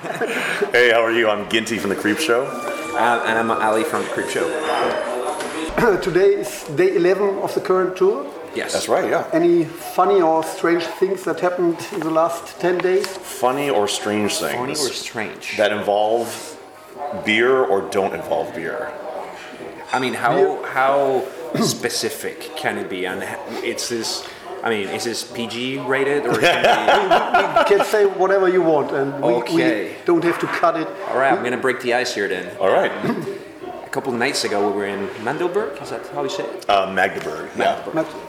[0.72, 1.28] Hey, how are you?
[1.28, 2.46] I'm Ginty from the Creepshow.
[2.94, 4.46] Uh, and I'm Ali from the Creepshow.
[6.02, 8.26] Today is day 11 of the current tour.
[8.54, 8.72] Yes.
[8.72, 9.28] That's right, yeah.
[9.32, 13.06] Any funny or strange things that happened in the last 10 days?
[13.06, 15.56] Funny or strange things Funny or strange?
[15.58, 16.58] that involve
[17.26, 18.90] beer or don't involve beer.
[19.92, 21.26] I mean, how how
[21.62, 23.06] specific can it be?
[23.06, 23.22] And
[23.62, 24.26] it's this.
[24.62, 26.38] I mean, is this PG rated or?
[26.38, 29.88] Can You can say whatever you want, and we, Okay.
[29.88, 30.88] we don't have to cut it.
[31.08, 32.56] all right, I'm gonna break the ice here then.
[32.58, 32.92] All right.
[33.84, 35.80] A couple of nights ago, we were in Mandelberg.
[35.82, 36.68] Is that how you say it?
[36.70, 37.50] Uh, Magdeburg.
[37.56, 37.82] Yeah.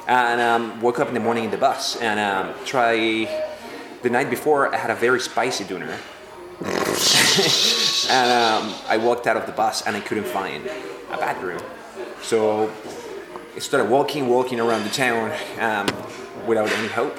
[0.08, 3.28] and um, woke up in the morning in the bus and um, try
[4.02, 5.96] the night before I had a very spicy dinner
[8.10, 10.66] and um, I walked out of the bus and I couldn't find
[11.12, 11.62] a bathroom
[12.22, 12.72] so
[13.56, 15.88] I started walking walking around the town um,
[16.46, 17.18] without any hope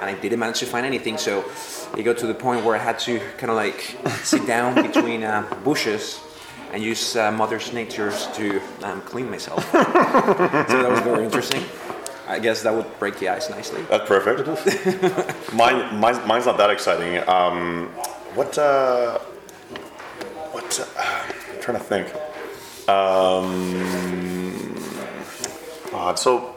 [0.00, 1.44] and I didn't manage to find anything so
[1.96, 5.22] it got to the point where I had to kind of like sit down between
[5.22, 6.20] uh, bushes
[6.72, 11.62] and use uh, Mother's Nature's to um, clean myself so that was very interesting.
[12.26, 13.82] I guess that would break the ice nicely.
[13.82, 14.48] That's perfect.
[15.52, 17.22] Mine, mine, mine's not that exciting.
[17.28, 17.88] Um,
[18.34, 18.56] what?
[18.56, 19.18] Uh,
[20.52, 20.80] what?
[20.80, 22.08] Uh, I'm trying to think.
[22.88, 24.74] Um,
[25.92, 26.53] oh, so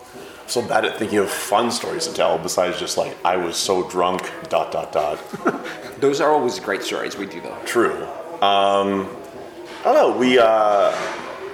[0.48, 2.38] so bad at thinking of fun stories to tell.
[2.38, 4.32] Besides just like I was so drunk.
[4.50, 5.20] Dot dot dot.
[6.00, 7.58] Those are always great stories we do though.
[7.66, 8.04] True.
[8.42, 9.08] Um,
[9.82, 10.18] I don't know.
[10.18, 10.40] We.
[10.40, 10.92] Uh,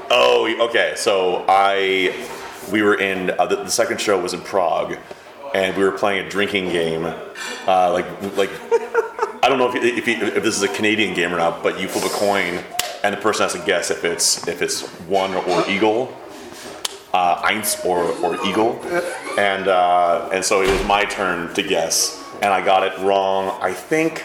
[0.09, 0.94] oh, okay.
[0.95, 2.27] So I,
[2.72, 4.97] we were in uh, the, the second show was in Prague,
[5.53, 7.05] and we were playing a drinking game.
[7.67, 8.50] Uh, like like
[9.44, 11.80] I don't know if if, you, if this is a Canadian game or not, but
[11.80, 12.63] you flip a coin,
[13.03, 16.17] and the person has to guess if it's if it's one or eagle.
[17.14, 18.81] Uh, Eins or, or eagle,
[19.38, 23.56] and uh, and so it was my turn to guess, and I got it wrong.
[23.61, 24.23] I think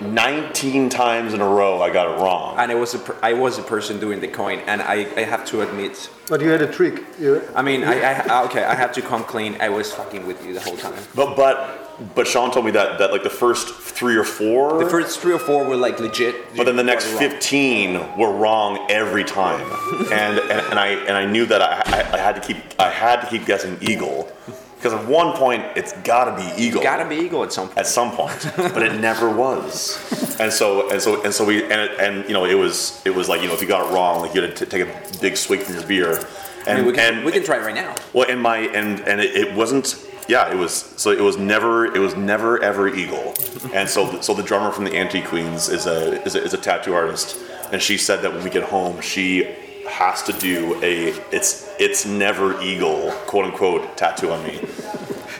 [0.00, 2.56] 19 times in a row I got it wrong.
[2.58, 5.24] And I was a per- I was a person doing the coin, and I, I
[5.24, 7.04] have to admit, But you had a trick.
[7.18, 9.56] You, I mean, I, I okay, I have to come clean.
[9.60, 10.94] I was fucking with you the whole time.
[11.14, 14.88] But but but Sean told me that that like the first three or four, The
[14.90, 16.56] first three or four were like legit.
[16.56, 17.30] but then the next got it wrong.
[17.32, 19.60] 15 were wrong every time,
[20.12, 22.90] and, and and I and I knew that I, I, I had to keep I
[22.90, 24.30] had to keep guessing eagle,
[24.76, 26.82] because at one point it's got to be eagle.
[26.82, 27.78] Gotta be eagle at some point.
[27.78, 29.98] at some point, but it never was.
[30.40, 33.14] And so and so and so we and it, and you know it was it
[33.14, 34.86] was like you know if you got it wrong like you had to t- take
[34.88, 36.24] a big swig from your beer.
[36.66, 37.94] And I mean, we can and we can try it right now.
[38.14, 39.86] well and my and and it, it wasn't
[40.30, 43.34] yeah it was so it was never it was never ever eagle.
[43.74, 46.58] And so so the drummer from the Anti Queens is a, is a is a
[46.58, 47.38] tattoo artist,
[47.72, 49.44] and she said that when we get home she
[49.88, 54.60] has to do a it's it's never eagle quote unquote tattoo on me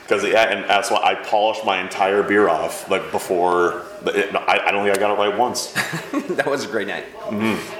[0.03, 3.87] because yeah, and that's why I polished my entire beer off like before.
[4.07, 5.73] It, I, I don't think I got it right once.
[6.31, 7.80] that was a great night mm-hmm.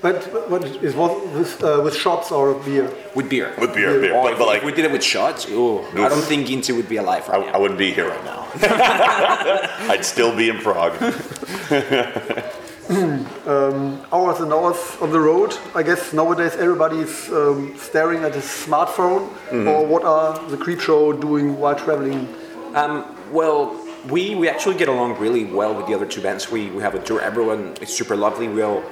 [0.00, 2.92] But what is what with, uh, with shots or beer.
[3.14, 3.52] with beer.
[3.58, 4.14] With beer, beer.
[4.14, 6.46] Oh, But, if, but like, if we did it with shots, ooh, I don't think
[6.46, 7.52] Ginty would be alive right I now.
[7.54, 8.46] I wouldn't be here right now.
[9.92, 10.94] I'd still be in Prague.
[12.88, 15.54] Hours and hours on the road.
[15.74, 19.28] I guess nowadays everybody's um, staring at his smartphone.
[19.66, 22.26] Or what are the Creepshow doing while traveling?
[22.74, 23.76] Um, well,
[24.08, 26.50] we, we actually get along really well with the other two bands.
[26.50, 27.20] We, we have a tour.
[27.20, 28.48] Everyone is super lovely.
[28.48, 28.82] We all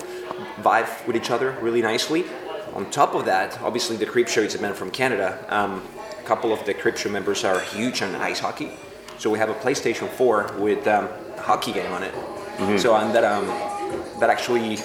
[0.60, 2.24] vibe with each other really nicely.
[2.74, 5.44] On top of that, obviously the Creepshow is a band from Canada.
[5.48, 5.82] Um,
[6.18, 8.70] a couple of the Creepshow members are huge on ice hockey.
[9.18, 12.14] So we have a PlayStation 4 with um, a hockey game on it.
[12.80, 13.46] So and that um,
[14.20, 14.78] that actually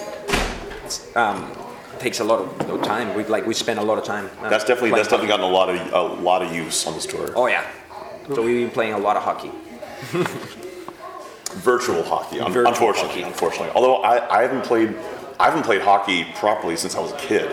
[1.16, 1.50] um,
[1.98, 3.14] takes a lot of time.
[3.14, 4.28] We like we spend a lot of time.
[4.42, 6.92] uh, That's definitely that's playing definitely gotten a lot of a lot of use on
[6.94, 7.30] this tour.
[7.34, 7.64] Oh yeah.
[8.34, 9.50] So we've been playing a lot of hockey.
[11.54, 13.08] Virtual hockey, Virtual unfortunately.
[13.08, 13.22] hockey.
[13.22, 14.94] Unfortunately, although I, I haven't played
[15.42, 17.50] I haven't played hockey properly since I was a kid,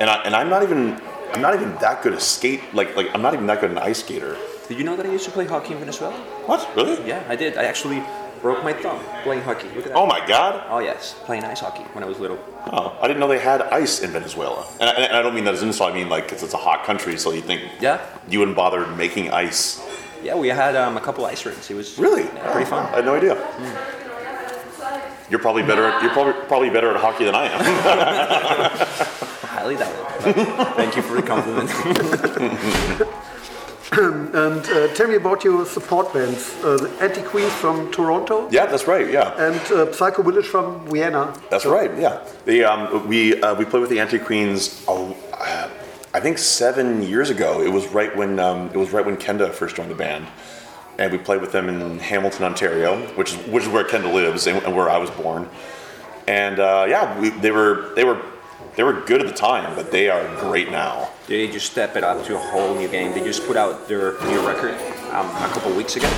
[0.00, 1.00] and I and I'm not even
[1.32, 2.60] I'm not even that good at skate.
[2.74, 4.36] Like like I'm not even that good an ice skater.
[4.68, 6.14] Did you know that I used to play hockey in Venezuela?
[6.50, 6.96] What really?
[7.06, 7.56] Yeah, I did.
[7.56, 8.02] I actually
[8.42, 9.68] broke my thumb playing hockey.
[9.76, 9.94] Look at that.
[9.94, 10.64] Oh my god!
[10.70, 12.38] Oh yes, playing ice hockey when I was little.
[12.72, 14.66] Oh, I didn't know they had ice in Venezuela.
[14.80, 15.92] And I, and I don't mean that as an insult.
[15.92, 18.00] I mean like 'cause it's a hot country, so you think Yeah.
[18.28, 19.80] you wouldn't bother making ice.
[20.24, 21.70] Yeah, we had um, a couple ice rinks.
[21.70, 22.24] It was Really?
[22.24, 22.86] yeah, pretty fun.
[22.92, 23.36] I had no idea.
[25.30, 25.86] You're probably better.
[25.86, 27.60] At, you're probably probably better at hockey than I am.
[29.48, 30.36] Highly doubt it.
[30.56, 31.70] but Thank you for the compliment.
[33.92, 36.54] And uh, tell me about your support bands.
[36.62, 39.10] Uh, the Anti Queens from Toronto yeah, that's right.
[39.10, 41.34] Yeah, and uh, Psycho Village from Vienna.
[41.50, 41.90] that's right.
[41.98, 44.84] Yeah, the um, we uh, we played with the Anti Queens.
[44.86, 45.12] Uh,
[46.14, 47.62] I think seven years ago.
[47.62, 50.26] It was right when um, it was right when Kenda first joined the band,
[51.00, 54.46] and we played with them in Hamilton, Ontario, which is which is where Kenda lives
[54.46, 55.48] and, and where I was born.
[56.28, 58.20] And uh, yeah, we, they were they were
[58.76, 61.08] they were good at the time, but they are great now.
[61.26, 63.12] They just step it up to a whole new game.
[63.12, 64.74] They just put out their new record
[65.12, 66.08] um, a couple weeks ago.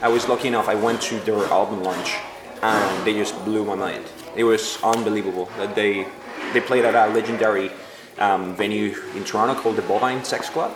[0.00, 0.68] I was lucky enough.
[0.68, 2.16] I went to their album launch,
[2.62, 4.04] and they just blew my mind.
[4.34, 6.08] It was unbelievable that they
[6.54, 7.70] they played at a legendary
[8.18, 10.74] um, venue in Toronto called the Bovine Sex Club,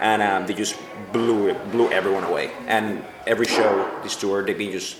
[0.00, 0.76] and um, they just
[1.12, 2.50] blew it, blew everyone away.
[2.66, 4.98] And every show this tour, they've been just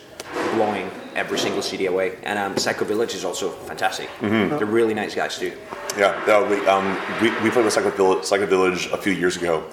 [0.55, 2.19] blowing every single city away.
[2.23, 4.09] And um, Psycho Village is also fantastic.
[4.21, 5.53] They're really nice guys too.
[5.97, 9.65] Yeah, we, um, we, we played with Psycho Village, Psycho Village a few years ago,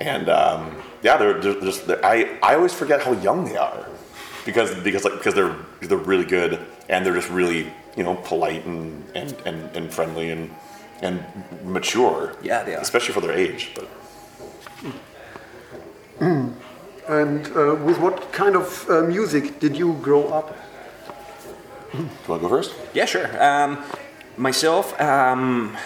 [0.00, 3.86] and um, yeah, they're, they're just they're, I I always forget how young they are
[4.44, 8.64] because because like because they're they're really good and they're just really you know polite
[8.66, 10.50] and and, and, and friendly and
[11.02, 11.24] and
[11.64, 12.36] mature.
[12.42, 12.80] Yeah, they are.
[12.80, 13.70] especially for their age.
[13.74, 13.88] But
[17.06, 20.56] And uh, with what kind of uh, music did you grow up?
[21.92, 22.74] do you want to go first?
[22.94, 23.28] Yeah, sure.
[23.42, 23.84] Um,
[24.36, 25.76] myself, um,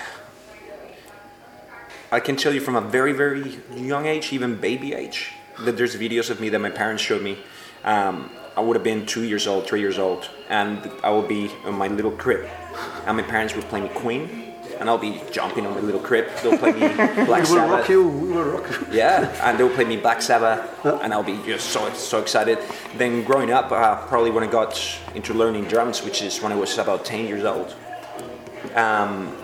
[2.12, 5.96] I can tell you from a very, very young age, even baby age, that there's
[5.96, 7.38] videos of me that my parents showed me.
[7.84, 11.50] Um, I would have been two years old, three years old, and I would be
[11.66, 12.48] in my little crib,
[13.06, 14.47] and my parents would play me Queen,
[14.80, 16.28] and I'll be jumping on my little crib.
[16.42, 16.80] They'll play me
[17.26, 17.70] Black We Sabbath.
[17.70, 18.08] rock you.
[18.08, 18.86] We will rock you.
[18.92, 22.58] Yeah, and they'll play me Black Sabbath, and I'll be just so so excited.
[22.96, 24.80] Then growing up, uh, probably when I got
[25.14, 27.74] into learning drums, which is when I was about ten years old,
[28.74, 29.34] um,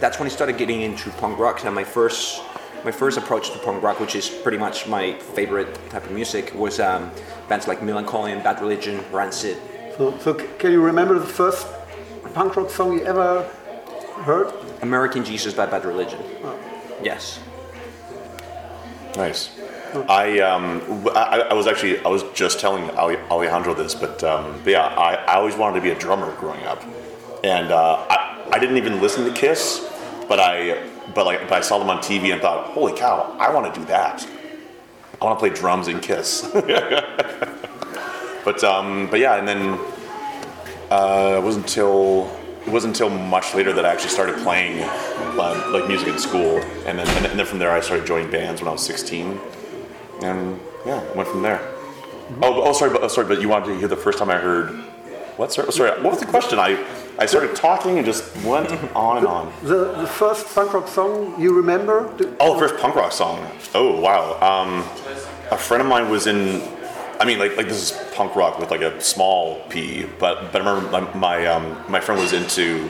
[0.00, 1.64] that's when I started getting into punk rock.
[1.64, 2.42] And my first
[2.84, 6.52] my first approach to punk rock, which is pretty much my favorite type of music,
[6.54, 7.10] was um,
[7.48, 9.56] bands like Millencolin and Bad Religion, Rancid.
[9.96, 11.66] So, so can you remember the first
[12.34, 13.48] punk rock song you ever
[14.22, 14.52] heard?
[14.82, 16.20] American Jesus by Bad Religion.
[17.02, 17.40] Yes.
[19.16, 19.50] Nice.
[20.08, 24.60] I, um, w- I I was actually I was just telling Alejandro this, but, um,
[24.64, 26.82] but yeah, I, I always wanted to be a drummer growing up,
[27.44, 29.88] and uh, I, I didn't even listen to Kiss,
[30.28, 30.82] but I
[31.14, 33.80] but like but I saw them on TV and thought, holy cow, I want to
[33.80, 34.26] do that.
[35.20, 36.42] I want to play drums in Kiss.
[38.44, 39.78] but um, but yeah, and then
[40.90, 45.68] uh, it wasn't until it wasn't until much later that I actually started playing uh,
[45.72, 48.68] like music in school, and then and then from there I started joining bands when
[48.68, 49.38] I was 16,
[50.22, 51.60] and yeah, went from there.
[52.42, 54.36] Oh, oh, sorry, but oh, sorry, but you wanted to hear the first time I
[54.38, 54.70] heard
[55.36, 55.52] what?
[55.52, 56.58] Sorry, sorry, what was the question?
[56.58, 56.82] I
[57.18, 59.52] I started talking and just went on and on.
[59.62, 62.12] The, the first punk rock song you remember?
[62.16, 63.46] The- Oh, the first punk rock song.
[63.74, 64.38] Oh, wow.
[64.40, 64.80] Um,
[65.50, 66.62] a friend of mine was in.
[67.20, 70.06] I mean, like like this is punk rock with like a small p.
[70.18, 72.88] But but I remember my my, um, my friend was into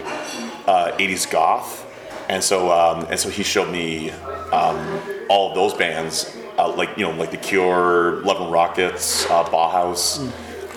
[0.67, 1.87] uh, 80s goth,
[2.29, 4.11] and so um, and so he showed me
[4.53, 9.25] um, all of those bands, uh, like you know like the Cure, Love and Rockets,
[9.26, 10.31] uh, Bauhaus,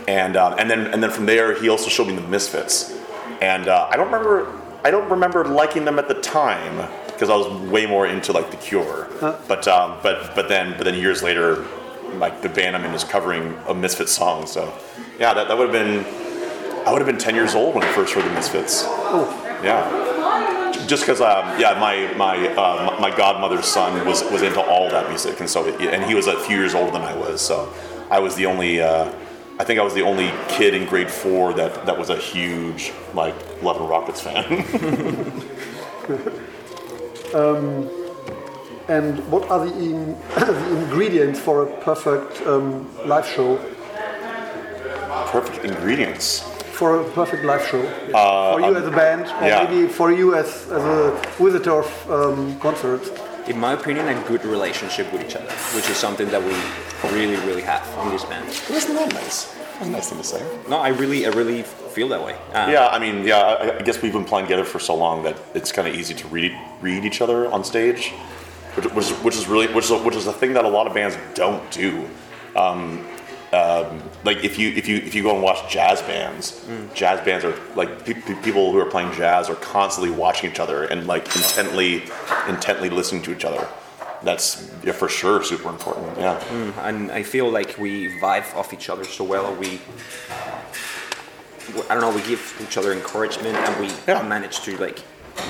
[0.07, 2.93] and um, and then and then from there he also showed me the Misfits,
[3.41, 4.51] and uh, I don't remember
[4.83, 8.51] I don't remember liking them at the time because I was way more into like
[8.51, 9.07] the Cure,
[9.47, 11.65] but um, but but then but then years later,
[12.15, 14.73] like the band I'm in is covering a Misfits song, so
[15.19, 16.05] yeah that, that would have been
[16.87, 18.83] I would have been ten years old when I first heard the Misfits.
[19.63, 20.05] Yeah.
[20.87, 25.09] Just because, um, yeah, my my uh, my godmother's son was, was into all that
[25.09, 27.73] music, and so and he was a few years older than I was, so
[28.09, 28.79] I was the only.
[28.79, 29.11] Uh,
[29.59, 32.93] I think I was the only kid in grade four that, that was a huge
[33.15, 35.43] like Love and Rockets fan.
[38.89, 43.57] And what are the, in, the ingredients for a perfect um, live show?
[45.31, 46.41] Perfect ingredients.
[46.71, 47.81] For a perfect live show?
[48.11, 49.63] for you as a band, or Uh, um, yeah.
[49.63, 53.09] maybe for you as, as a visitor of um, concerts?
[53.47, 56.53] In my opinion, a good relationship with each other, which is something that we
[57.11, 58.47] really, really have in this band.
[58.69, 59.53] Isn't that nice?
[59.79, 60.41] That's a nice thing to say.
[60.69, 62.33] No, I really, I really feel that way.
[62.53, 65.23] Um, Yeah, I mean, yeah, I, I guess we've been playing together for so long
[65.23, 68.13] that it's kind of easy to read read each other on stage,
[68.77, 70.69] which, which, is, which is really which is a, which is a thing that a
[70.69, 72.07] lot of bands don't do.
[72.55, 73.05] Um,
[73.53, 77.45] um, like if you if you if you go and watch jazz bands, jazz bands
[77.45, 81.07] are like pe- pe- people who are playing jazz are constantly watching each other and
[81.07, 82.03] like intently
[82.47, 83.67] intently listening to each other.
[84.23, 86.17] That's yeah, for sure super important.
[86.17, 86.43] Yeah.
[86.87, 89.53] and I feel like we vibe off each other so well.
[89.55, 89.79] We,
[91.89, 94.23] I don't know, we give each other encouragement, and we Yeah.
[94.23, 94.99] manage to like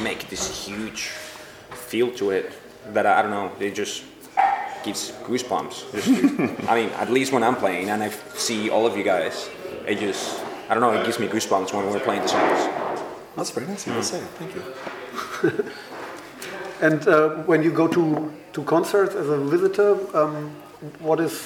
[0.03, 1.05] make this huge
[1.72, 2.51] feel to it
[2.94, 3.51] that I, I don't know.
[3.60, 4.03] It just
[4.84, 5.91] gives goosebumps.
[5.91, 9.50] Just I mean, at least when I'm playing and I see all of you guys,
[9.86, 10.94] it just I don't know.
[11.00, 12.70] It gives me goosebumps when we're playing the songs.
[13.36, 14.22] That's very nice of you to say.
[14.39, 15.65] Thank you.
[16.79, 20.51] And uh, when you go to, to concerts as a visitor, um,
[21.00, 21.41] what is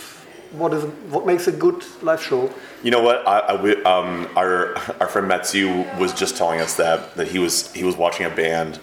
[0.52, 2.50] what is what makes a good live show?
[2.84, 3.26] You know what?
[3.26, 7.40] I, I wi- um, our our friend Matsu was just telling us that that he
[7.40, 8.80] was he was watching a band,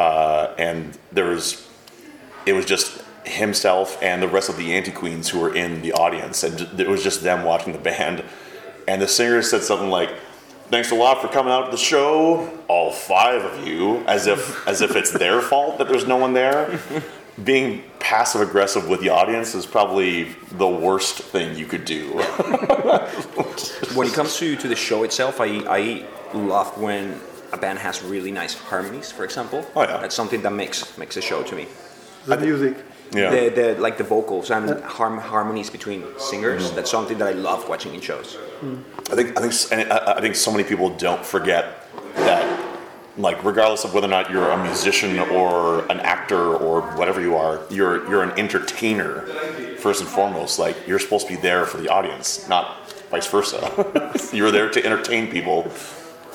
[0.00, 1.65] uh, and there was
[2.46, 5.92] it was just himself and the rest of the Anti Queens who were in the
[5.92, 8.24] audience, and it was just them watching the band,
[8.88, 10.10] and the singer said something like.
[10.68, 14.66] Thanks a lot for coming out to the show, all five of you, as if
[14.68, 16.80] as if it's their fault that there's no one there.
[17.44, 22.14] Being passive aggressive with the audience is probably the worst thing you could do.
[23.94, 27.18] When it comes to, to the show itself, I, I love when
[27.52, 29.66] a band has really nice harmonies, for example.
[29.74, 29.98] Oh, yeah.
[29.98, 31.66] That's something that makes makes a show to me.
[32.26, 32.76] The music.
[33.12, 33.30] Yeah.
[33.30, 36.64] The, the like the vocals and uh, harm, harmonies between singers.
[36.64, 36.76] Mm-hmm.
[36.76, 38.36] That's something that I love watching in shows.
[39.10, 41.64] I think I think and I I think so many people don't forget
[42.16, 42.44] that,
[43.16, 47.36] like regardless of whether or not you're a musician or an actor or whatever you
[47.36, 49.22] are, you're you're an entertainer
[49.78, 50.58] first and foremost.
[50.58, 53.60] Like you're supposed to be there for the audience, not vice versa.
[54.32, 55.62] you're there to entertain people,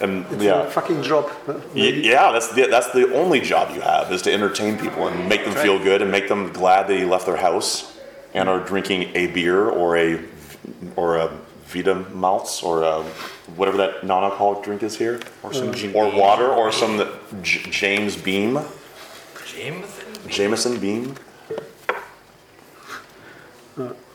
[0.01, 0.63] and It's yeah.
[0.63, 1.31] a fucking job.
[1.47, 5.27] Y- Yeah, that's the, that's the only job you have is to entertain people and
[5.29, 7.97] make them feel good and make them glad they left their house
[8.33, 10.19] and are drinking a beer or a
[10.95, 11.29] or a
[11.67, 13.01] Vita Malts or a,
[13.55, 17.09] whatever that non-alcoholic drink is here, Or some Jim or water or some that
[17.41, 18.59] J- James Beam,
[19.45, 20.05] Jameson?
[20.27, 21.15] Jameson Beam.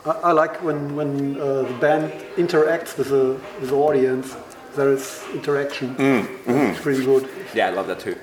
[0.05, 4.37] I, I like when when uh, the band interacts with the with the audience.
[4.77, 5.97] There is interaction.
[5.97, 6.71] Mm, mm.
[6.71, 7.29] It's pretty good.
[7.55, 8.17] Yeah, I love that too.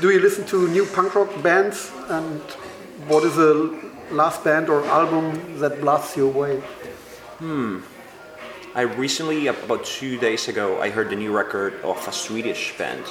[0.00, 1.90] Do you listen to new punk rock bands?
[2.08, 2.40] And
[3.08, 3.78] what is the
[4.10, 6.60] last band or album that blasts you away?
[7.38, 7.80] Hmm.
[8.74, 13.04] I recently, about two days ago, I heard the new record of a Swedish band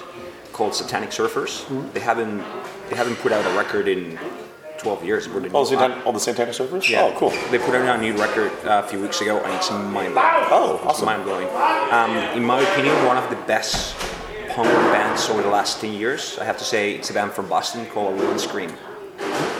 [0.53, 1.65] called Satanic Surfers.
[1.65, 1.93] Mm.
[1.93, 2.43] They haven't
[2.89, 4.19] they haven't put out a record in
[4.81, 5.29] 12 years.
[5.29, 6.89] Were they- Oh, Santana, all the Santana Surfers.
[6.89, 7.03] Yeah.
[7.03, 7.29] Oh, cool.
[7.51, 10.47] They put out a new record uh, a few weeks ago, and it's mind blowing.
[10.49, 11.05] Oh, It's awesome.
[11.05, 11.47] mind blowing.
[11.91, 13.95] Um, in my opinion, one of the best
[14.49, 16.37] punk rock bands over the last 10 years.
[16.39, 18.71] I have to say, it's a band from Boston called A Wilhelm Scream.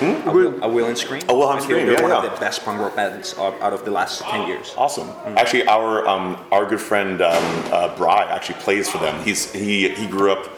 [0.01, 1.21] A, Will, a Wilhelm Scream.
[1.29, 2.23] A Wilhelm Scream, They're yeah, one yeah.
[2.25, 4.73] of the best punk rock bands out of the last 10 years.
[4.75, 5.09] Awesome.
[5.37, 9.23] Actually, our um, our good friend um, uh, Bry actually plays for them.
[9.23, 10.49] He's he he grew up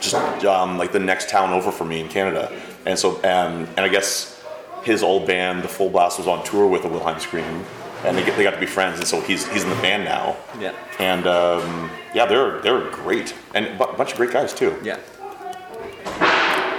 [0.00, 0.14] just
[0.44, 2.52] um, like the next town over for me in Canada,
[2.86, 4.42] and so um, and I guess
[4.82, 7.64] his old band, the Full Blast, was on tour with the Wilhelm Scream,
[8.04, 10.04] and they get, they got to be friends, and so he's he's in the band
[10.04, 10.36] now.
[10.58, 10.74] Yeah.
[10.98, 14.76] And um, yeah, they're they're great, and a bunch of great guys too.
[14.82, 14.98] Yeah.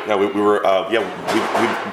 [0.06, 1.00] Yeah, we, we were uh, yeah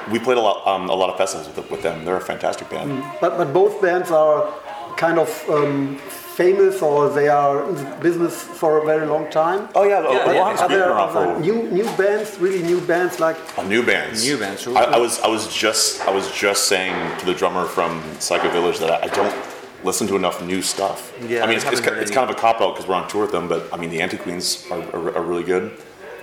[0.07, 2.03] we, we, we played a lot um, a lot of festivals with, with them.
[2.03, 3.03] They're a fantastic band.
[3.21, 4.53] But but both bands are
[4.97, 5.97] kind of um,
[6.35, 9.67] famous, or they are in the business for a very long time.
[9.75, 12.37] Oh yeah, Yeah, a yeah, lot Are there, around are there for- new new bands,
[12.39, 14.23] really new bands like Uh, new bands.
[14.29, 17.65] New bands, I, I was I was just I was just saying to the drummer
[17.65, 19.35] from Psycho Village that I, I don't
[19.83, 20.99] listen to enough new stuff.
[21.27, 22.71] Yeah, I mean I it's, it's, haven't ki- heard it's kind of a cop out
[22.73, 25.23] because we're on tour with them, but I mean the Anti Queens are, are, are
[25.31, 25.63] really good.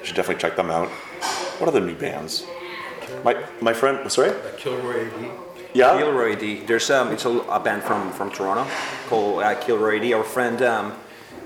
[0.00, 0.88] You should definitely check them out.
[1.58, 2.46] What other new bands?
[3.24, 5.47] My my friend, sorry, Kilroy AD.
[5.74, 6.60] Yeah, Kilroy D.
[6.66, 8.66] There's um, it's a, a band from from Toronto
[9.08, 10.12] called uh, Kilroy D.
[10.14, 10.92] Our friend um,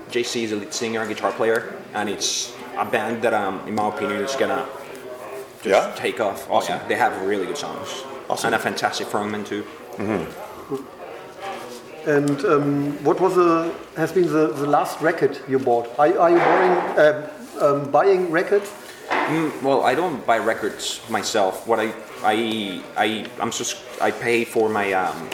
[0.09, 3.75] JC is a lead singer and guitar player, and it's a band that um, in
[3.75, 4.65] my opinion is gonna
[5.61, 5.93] just Yeah?
[5.95, 6.49] take off.
[6.49, 6.79] Awesome.
[6.79, 8.47] Yeah, they have really good songs Awesome.
[8.47, 9.65] and a fantastic frontman too.
[12.05, 15.87] And um, what was the has been the, the last record you bought?
[15.97, 17.29] Are, are you buying, uh,
[17.61, 18.69] um, buying records?
[19.63, 21.67] Well, I don't buy records myself.
[21.67, 21.93] What I
[22.23, 25.29] I I I'm just I pay for my um,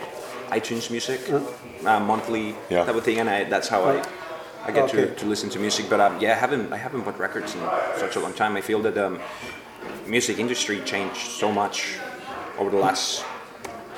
[0.49, 1.19] iTunes Music
[1.85, 2.85] uh, monthly Yeah.
[2.85, 4.01] type of thing, and I, that's how I
[4.67, 5.05] I get Okay.
[5.07, 5.89] to, to listen to music.
[5.89, 7.61] But um, yeah, I haven't I haven't bought records in
[7.97, 8.55] such a long time.
[8.57, 9.19] I feel that the um,
[10.07, 11.97] music industry changed so much
[12.57, 13.23] over the last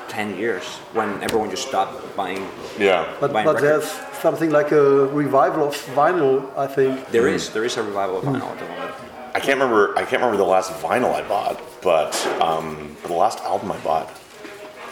[0.08, 0.64] ten years
[0.94, 2.46] when everyone just stopped buying.
[2.78, 3.06] yeah.
[3.20, 3.62] But, Buying but records.
[3.62, 7.08] there's something like a revival of vinyl, I think.
[7.10, 8.94] There is there is a revival of vinyl at the moment.
[9.34, 9.96] I can't remember.
[9.96, 14.10] I can't remember the last vinyl I bought, but um, the last album I bought.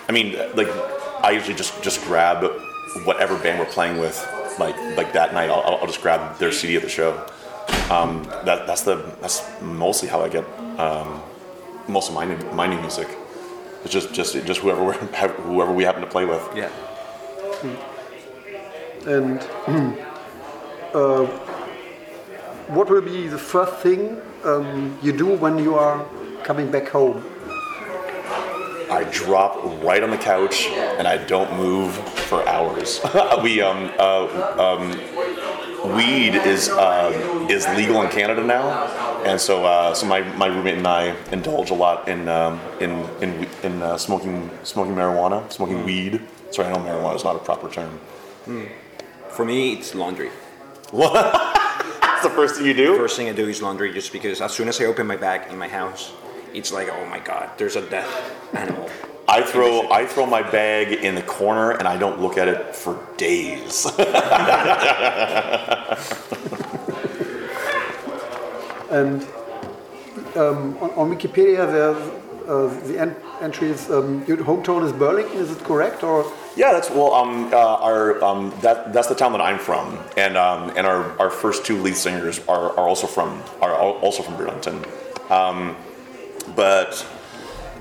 [0.08, 0.68] I mean, like
[1.22, 2.42] I usually just just grab
[3.04, 4.16] whatever band we're playing with,
[4.58, 5.50] like like that night.
[5.50, 7.26] I'll, I'll just grab their CD at the show.
[7.90, 10.44] Um, that that's the that's mostly how I get
[10.78, 11.22] um,
[11.86, 13.08] most of my new, my new music.
[13.84, 14.94] It's just just just whoever we
[15.42, 16.42] whoever we happen to play with.
[16.56, 16.70] Yeah.
[19.06, 19.40] And
[20.94, 21.26] uh,
[22.68, 26.04] what will be the first thing um, you do when you are
[26.42, 27.24] coming back home?
[28.90, 33.00] I drop right on the couch and I don't move for hours.
[33.42, 34.26] we um, uh,
[34.58, 38.86] um, weed is uh, is legal in Canada now,
[39.24, 42.90] and so uh, so my, my roommate and I indulge a lot in um, in
[43.22, 46.20] in, in uh, smoking smoking marijuana, smoking weed.
[46.50, 48.00] Sorry, I know marijuana is not a proper term.
[49.28, 50.30] For me, it's laundry.
[52.20, 52.98] That's the first thing you do.
[52.98, 55.50] First thing I do is laundry, just because as soon as I open my bag
[55.50, 56.12] in my house,
[56.52, 58.06] it's like, oh my god, there's a dead
[58.52, 58.90] animal.
[59.26, 62.76] I throw I throw my bag in the corner and I don't look at it
[62.76, 63.86] for days.
[68.90, 69.22] And
[70.34, 71.96] um, on, on Wikipedia, there's
[72.48, 75.38] uh, the en- entry is um, your hometown is Burlington.
[75.38, 76.30] Is it correct or?
[76.56, 77.14] Yeah, that's well.
[77.14, 81.18] Um, uh, our um, that that's the town that I'm from, and um, and our,
[81.20, 84.84] our first two lead singers are, are also from are also from Burlington.
[85.30, 85.76] Um,
[86.56, 87.06] but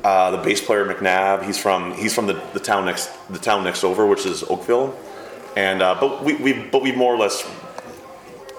[0.04, 3.64] uh, the bass player McNabb, he's from he's from the, the town next the town
[3.64, 4.98] next over, which is Oakville,
[5.58, 7.44] and uh, but we, we but we more or less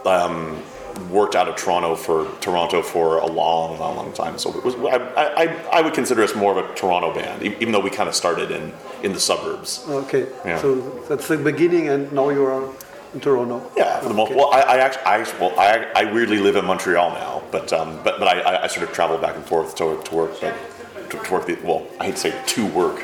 [0.05, 0.61] um,
[1.11, 4.39] worked out of Toronto for Toronto for a long, long, long time.
[4.39, 7.73] So it was, I, I, I would consider us more of a Toronto band, even
[7.73, 9.85] though we kind of started in, in the suburbs.
[9.89, 10.59] Okay, Yeah.
[10.61, 10.75] so
[11.09, 12.63] that's the beginning, and now you are
[13.15, 13.71] in Toronto.
[13.77, 14.31] Yeah, for the most.
[14.31, 14.39] Okay.
[14.39, 18.01] Well, I, I actually, I, well, I, I weirdly live in Montreal now, but um,
[18.05, 20.55] but but I, I, I sort of travel back and forth to, to work, but
[21.11, 21.47] to, to work.
[21.47, 22.99] The, well, I hate to say to work,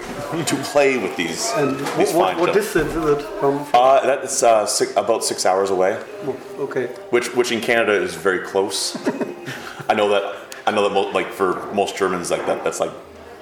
[0.47, 3.67] to play with these And these what, fine what, what distance is it from?
[3.75, 6.03] Uh, that's uh, six, about six hours away,
[6.59, 8.97] Okay, which which in Canada is very close.
[9.89, 10.37] I know that
[10.67, 12.93] I know that mo- like for most Germans like that that's like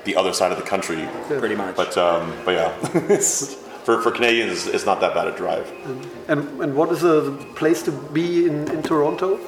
[0.04, 1.08] the other side of the country.
[1.28, 1.76] Pretty much.
[1.76, 2.76] But um, but yeah,
[3.08, 3.54] it's,
[3.84, 5.70] for for Canadians it's not that bad a drive.
[6.28, 9.38] and and what is the place to be in, in Toronto?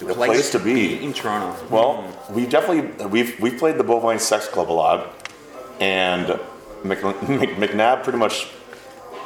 [0.00, 1.02] The place to be.
[1.02, 1.54] in Toronto.
[1.68, 5.30] Well, we definitely we've we've played the Bovine Sex Club a lot,
[5.80, 6.26] and
[6.84, 8.48] Mc, Mc, McNabb pretty much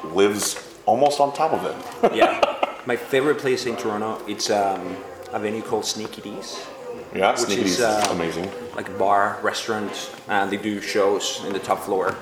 [0.05, 2.15] lives almost on top of it.
[2.17, 2.41] yeah.
[2.87, 4.97] My favorite place in Toronto, it's um,
[5.33, 6.67] a venue called Sneaky Dee's.
[7.15, 8.51] Yeah, Which Sneaky's is, uh, amazing.
[8.77, 12.15] like a bar, restaurant, and they do shows in the top floor.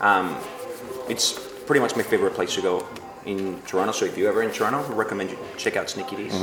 [0.00, 0.36] Um,
[1.08, 1.32] it's
[1.66, 2.86] pretty much my favorite place to go
[3.24, 3.92] in Toronto.
[3.92, 6.34] So if you're ever in Toronto, I recommend you check out Sneaky Dee's.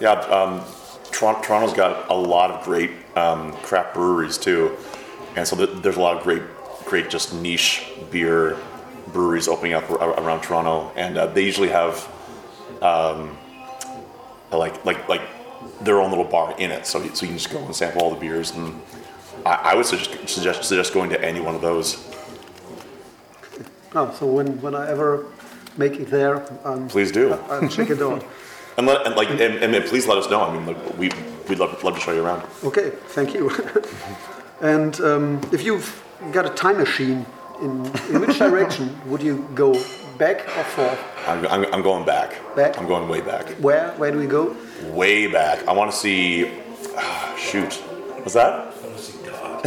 [0.00, 0.62] Yeah, um,
[1.12, 4.76] Toronto, Toronto's got a lot of great um, craft breweries too,
[5.36, 6.42] and so th- there's a lot of great,
[6.84, 8.56] great just niche beer
[9.12, 12.06] breweries opening up ar- around Toronto, and uh, they usually have
[12.82, 13.36] um,
[14.52, 15.22] like like like
[15.82, 18.02] their own little bar in it, so you- so you can just go and sample
[18.02, 18.80] all the beers, and
[19.44, 21.96] I, I would suggest, suggest suggest going to any one of those.
[23.94, 25.26] Oh, so when when I ever
[25.76, 28.24] make it there, um, Please do, I'll check it out.
[28.78, 30.40] And let and like and, and please let us know.
[30.40, 31.10] I mean, like, we
[31.48, 32.44] we'd love love to show you around.
[32.64, 33.50] Okay, thank you.
[34.60, 37.26] and um, if you've got a time machine,
[37.60, 39.74] in, in which direction would you go?
[40.16, 40.98] Back or forth?
[41.28, 42.40] I'm, I'm, I'm going back.
[42.56, 42.76] Back?
[42.76, 43.50] I'm going way back.
[43.60, 43.92] Where?
[43.92, 44.56] Where do we go?
[44.86, 45.64] way back.
[45.68, 46.50] I want to see.
[46.96, 48.52] ah, shoot, what's that?
[48.52, 49.64] I want to see God.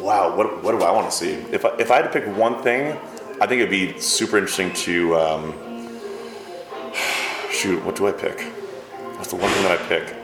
[0.00, 1.34] wow, what, what do I want to see?
[1.52, 2.98] If I, if I had to pick one thing,
[3.40, 5.14] I think it'd be super interesting to.
[5.16, 5.65] Um,
[7.56, 8.40] shoot, what do I pick?
[9.16, 10.14] What's the one thing that I pick?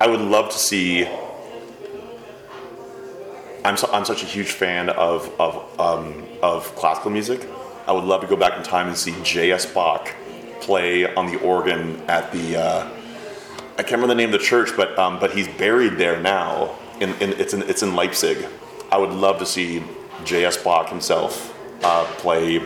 [0.00, 1.06] I would love to see.
[3.64, 7.48] I'm, so, I'm such a huge fan of of, um, of classical music.
[7.86, 9.66] I would love to go back in time and see J.S.
[9.66, 10.12] Bach
[10.60, 12.56] play on the organ at the.
[12.56, 12.90] Uh,
[13.76, 16.76] I can't remember the name of the church, but um, but he's buried there now.
[17.00, 18.46] In, in it's in it's in Leipzig.
[18.90, 19.82] I would love to see
[20.24, 20.56] J.S.
[20.56, 22.60] Bach himself uh, play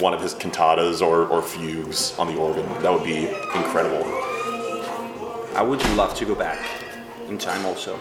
[0.00, 2.66] one of his cantatas or, or fugues on the organ.
[2.82, 4.04] That would be incredible.
[5.54, 6.58] I would love to go back
[7.28, 8.00] in time also.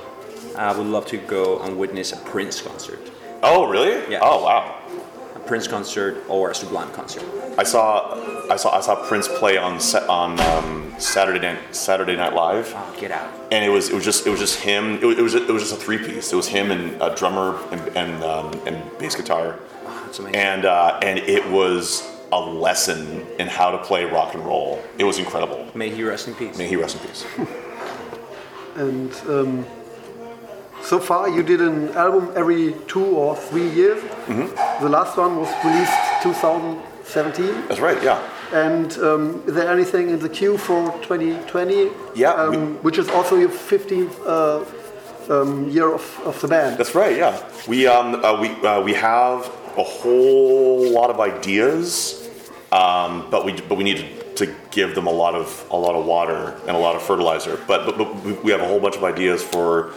[0.58, 3.00] I would love to go and witness a Prince concert.
[3.41, 4.12] Oh, really?
[4.12, 4.19] Yeah.
[4.22, 4.80] Oh, wow.
[5.36, 7.24] A Prince concert or a Sublime concert.
[7.58, 8.15] I saw
[8.50, 12.74] I saw I saw Prince play on set on um, Saturday night Saturday Night Live.
[12.76, 13.30] Oh, get out.
[13.52, 14.96] and it was it was just it was just him.
[14.96, 16.32] It was it was, it was just a three piece.
[16.34, 19.60] It was him and a drummer and and, um, and bass guitar,
[20.13, 20.36] that's amazing.
[20.41, 24.82] and uh, and it was a lesson in how to play rock and roll.
[24.97, 25.69] It was incredible.
[25.76, 26.58] May he rest in peace.
[26.58, 27.26] May he rest in peace.
[28.76, 29.65] And um,
[30.82, 34.02] so far, you did an album every two or three years.
[34.26, 34.84] Mm-hmm.
[34.84, 37.67] The last one was released 2017.
[37.67, 38.02] That's right.
[38.02, 38.17] Yeah.
[38.52, 41.91] And um, is there anything in the queue for 2020?
[42.15, 44.65] Yeah, Um, we- which is also your 15th uh,
[45.30, 46.80] um, year of, of the band.
[46.80, 47.15] That's right.
[47.15, 47.38] Yeah.
[47.67, 49.45] We um uh, we uh, we have
[49.78, 52.30] a whole lot of ideas,
[52.72, 55.96] um, but we but we need to, to give them a lot of a lot
[55.96, 57.60] of water and a lot of fertilizer.
[57.68, 59.92] But but, but we- we have a whole bunch of ideas for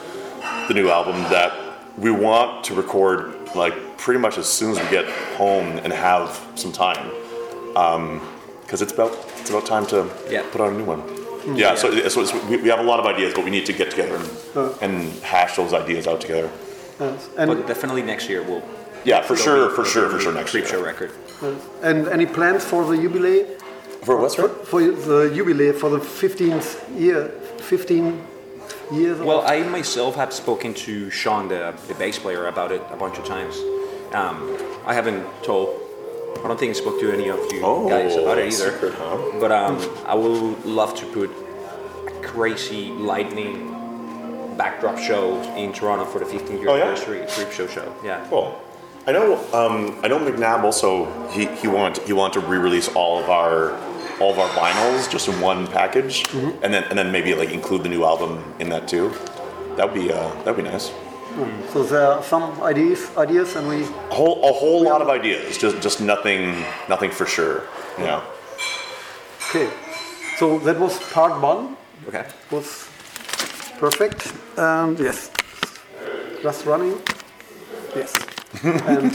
[0.68, 1.52] the new album that
[1.98, 6.28] we want to record like pretty much as soon as we get home and have
[6.54, 7.10] some time,
[8.62, 10.42] because it's about it's about time to Yeah.
[10.52, 11.02] put out a new one.
[11.56, 13.72] Yeah, so, so it's, we, we have a lot of ideas, but we need to
[13.72, 16.50] get together and, and hash those ideas out together.
[16.98, 17.28] Yes.
[17.38, 18.62] And But definitely next year we'll.
[19.06, 20.72] Yeah, for sure, be- for sure, for sure next Creep year.
[20.74, 21.10] show record.
[21.82, 23.44] and any plans for the jubilee?
[24.06, 26.68] For what's For, for the jubilee for the 15th
[27.06, 28.22] year, 15
[28.92, 29.18] years.
[29.20, 33.16] Well, I myself have spoken to Sean, the, the bass player, about it a bunch
[33.18, 33.56] of times.
[34.12, 34.36] Um,
[34.86, 35.68] I haven't told.
[36.44, 38.70] I don't think I spoke to any of you Oh, guys about it either.
[38.72, 39.16] secret, huh?
[39.40, 39.74] But um,
[40.06, 41.30] I would love to put
[42.06, 43.54] a crazy lightning
[44.56, 46.84] backdrop show in Toronto for the 15th year Oh, yeah?
[46.84, 47.88] anniversary Creepshow show.
[48.04, 48.24] Yeah.
[48.30, 48.56] Cool.
[49.06, 49.36] I know.
[49.52, 51.06] Um, I know McNabb also.
[51.30, 53.72] He he wanted he wanted to re-release all of our
[54.20, 57.84] all of our vinyls just in one package, and then and then maybe like include
[57.84, 59.12] the new album in that too.
[59.76, 60.90] That would be uh, that would be nice.
[61.72, 65.56] so there are some ideas, ideas, and we A whole a whole lot of ideas.
[65.56, 67.62] Just just nothing nothing for sure.
[67.98, 68.22] Yeah.
[69.50, 69.68] okay.
[70.38, 71.76] So that was part one.
[72.08, 72.24] Okay.
[72.50, 72.88] Was
[73.78, 74.32] perfect.
[74.56, 75.30] And yes,
[76.42, 76.98] just running.
[77.94, 78.35] Yes.
[78.62, 79.12] and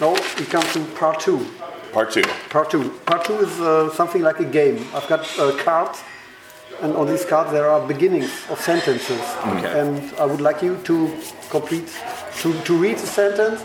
[0.00, 1.46] now we come to part two.
[1.92, 2.22] Part two.
[2.50, 2.90] Part two.
[3.06, 4.84] Part two is uh, something like a game.
[4.94, 6.02] I've got uh, cards,
[6.82, 9.20] and on these cards there are beginnings of sentences.
[9.46, 9.80] Okay.
[9.80, 11.16] And I would like you to
[11.50, 11.88] complete,
[12.40, 13.62] to, to read the sentence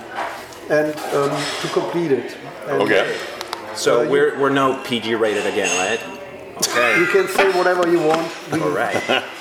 [0.69, 1.31] and um,
[1.61, 2.37] to complete it.
[2.67, 3.17] And Okay.
[3.75, 5.99] So Uh, we're, we're now PG rated again, right?
[6.57, 6.99] Okay.
[6.99, 8.27] You can say whatever you want.
[8.51, 9.23] We, All right.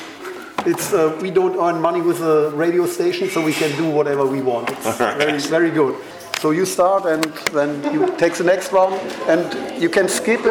[0.66, 4.26] it's, uh, we don't earn money with a radio station, so we can do whatever
[4.26, 4.70] we want.
[4.70, 5.96] It's very, very good.
[6.40, 8.92] So you start, and then you take the next one,
[9.28, 10.46] and you can skip it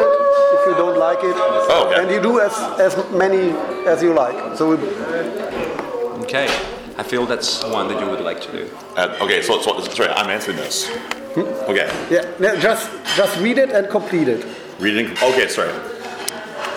[0.56, 1.34] if you don't like it.
[1.36, 2.02] Oh, okay.
[2.02, 3.50] And you do as, as many
[3.86, 4.56] as you like.
[4.56, 4.76] So we,
[6.24, 6.46] Okay.
[6.96, 8.70] I feel that's one that you would like to do.
[8.96, 9.42] Uh, okay.
[9.42, 10.88] So, so sorry, I'm answering this.
[11.36, 11.88] Okay.
[12.10, 14.44] yeah, no, just just read it and complete it.
[14.78, 15.10] Reading.
[15.22, 15.72] Okay, sorry.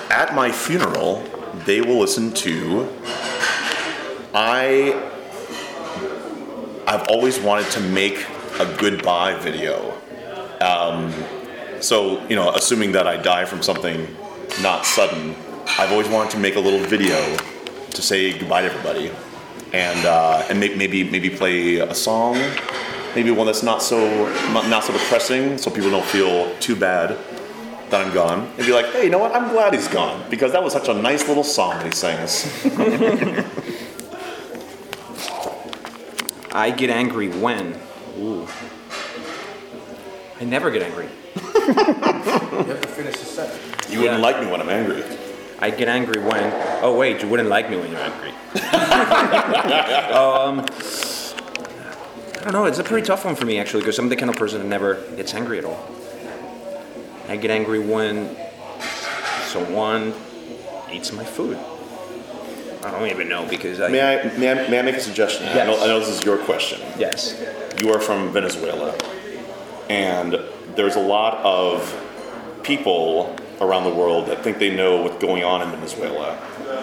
[0.09, 1.23] At my funeral,
[1.65, 2.89] they will listen to.
[4.33, 5.09] I.
[6.85, 8.25] I've always wanted to make
[8.59, 9.93] a goodbye video.
[10.59, 11.13] Um,
[11.81, 14.07] so you know, assuming that I die from something
[14.61, 15.35] not sudden,
[15.79, 17.17] I've always wanted to make a little video
[17.91, 19.11] to say goodbye to everybody,
[19.71, 22.37] and uh, and may- maybe maybe play a song,
[23.15, 23.97] maybe one that's not so
[24.51, 27.17] not, not so depressing, so people don't feel too bad
[27.93, 29.35] that I'm gone, and be like, hey, you know what?
[29.35, 32.43] I'm glad he's gone because that was such a nice little song that he sings.
[36.51, 37.79] I get angry when.
[38.19, 38.47] Ooh.
[40.41, 41.07] I never get angry.
[41.35, 43.59] You have to finish the sentence.
[43.91, 44.23] You wouldn't Yeah.
[44.23, 45.03] like me when I'm angry.
[45.59, 46.51] I get angry when.
[46.81, 48.29] Oh wait, you wouldn't like me when you're angry.
[50.13, 50.65] um,
[52.39, 52.65] I don't know.
[52.65, 54.67] It's a pretty tough one for me actually, because I'm the kind of person that
[54.67, 55.87] never gets angry at all.
[57.33, 58.37] I get angry when
[59.45, 60.13] someone
[60.91, 61.57] eats my food.
[62.83, 63.87] I don't even know because I.
[63.87, 65.47] May I, may I, may I make a suggestion?
[65.47, 65.81] I, know, Yes.
[65.81, 66.79] I know this is your question.
[66.95, 67.43] Yes.
[67.81, 68.95] You are from Venezuela,
[69.89, 70.39] and
[70.75, 75.63] there's a lot of people around the world that think they know what's going on
[75.63, 76.35] in Venezuela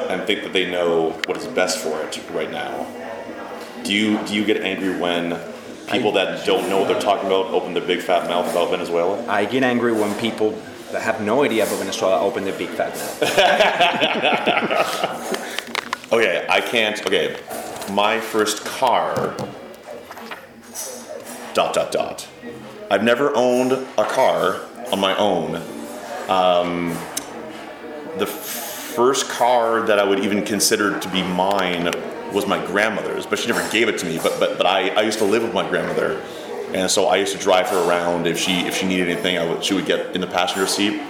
[0.08, 2.88] and think that they know what is best for it right now.
[3.84, 5.30] Do you do you get angry when
[5.90, 9.24] people that don't know what they're talking about open their big fat mouth about Venezuela?
[9.28, 10.60] I get angry when people
[10.92, 15.36] that have no idea about Venezuela open their big fat mouth.
[16.12, 17.00] Okay, I can't.
[17.06, 17.36] Okay,
[17.92, 19.14] my first car.
[21.54, 22.26] Dot dot dot.
[22.90, 25.62] I've never owned a car on my own.
[26.28, 26.88] Um,
[28.18, 31.92] the first car that I would even consider to be mine
[32.32, 34.18] was my grandmother's, but she never gave it to me.
[34.22, 36.22] But but but I, I used to live with my grandmother,
[36.72, 38.26] and so I used to drive her around.
[38.26, 41.00] If she if she needed anything, I would, she would get in the passenger seat,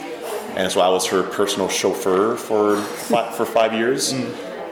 [0.56, 4.14] and so I was her personal chauffeur for fi- for five years.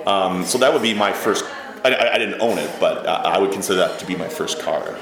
[0.07, 1.45] Um, so that would be my first.
[1.85, 4.29] I, I, I didn't own it, but I, I would consider that to be my
[4.29, 4.97] first car.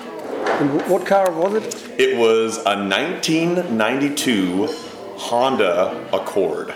[0.46, 2.00] And what car was it?
[2.00, 4.68] It was a 1992
[5.16, 6.74] Honda Accord.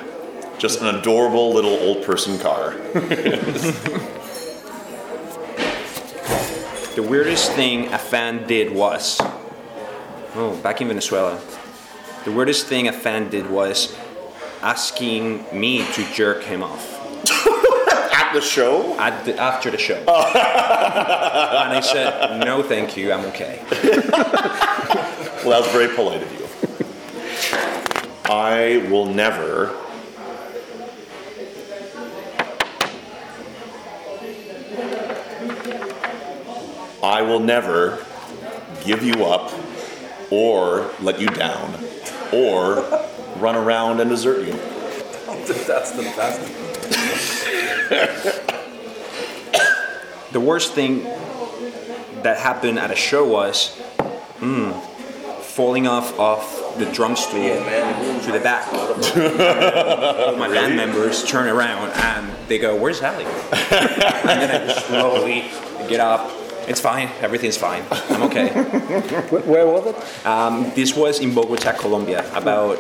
[0.59, 2.76] Just an adorable little old person car.
[7.00, 9.18] The weirdest thing a fan did was.
[10.34, 11.40] Oh, back in Venezuela.
[12.26, 13.96] The weirdest thing a fan did was
[14.60, 16.84] asking me to jerk him off
[18.12, 18.98] At the show?
[18.98, 20.04] at the, after the show.
[20.06, 20.26] Oh.
[20.28, 23.64] and I said, no, thank you, I'm okay.
[25.42, 26.46] Well, that was very polite of you.
[28.26, 29.74] I will never.
[37.02, 38.04] I will never
[38.84, 39.52] give you up
[40.30, 41.74] or let you down
[42.32, 44.52] or run around and desert you.
[45.66, 46.40] That's the best.
[50.32, 51.02] The worst thing
[52.22, 53.76] that happened at a show was
[54.38, 54.80] mm,
[55.42, 58.72] falling off of the drum stool to the back.
[58.72, 64.86] All my band members turn around and they go, "Where's Ali?" and then I just
[64.86, 65.50] slowly
[65.88, 66.30] get up.
[66.70, 67.09] It's fine.
[67.20, 67.83] Everything's fine.
[68.11, 68.48] I'm okay.
[69.52, 69.96] Where was it?
[70.26, 72.78] Um, this was in Bogota, Colombia, about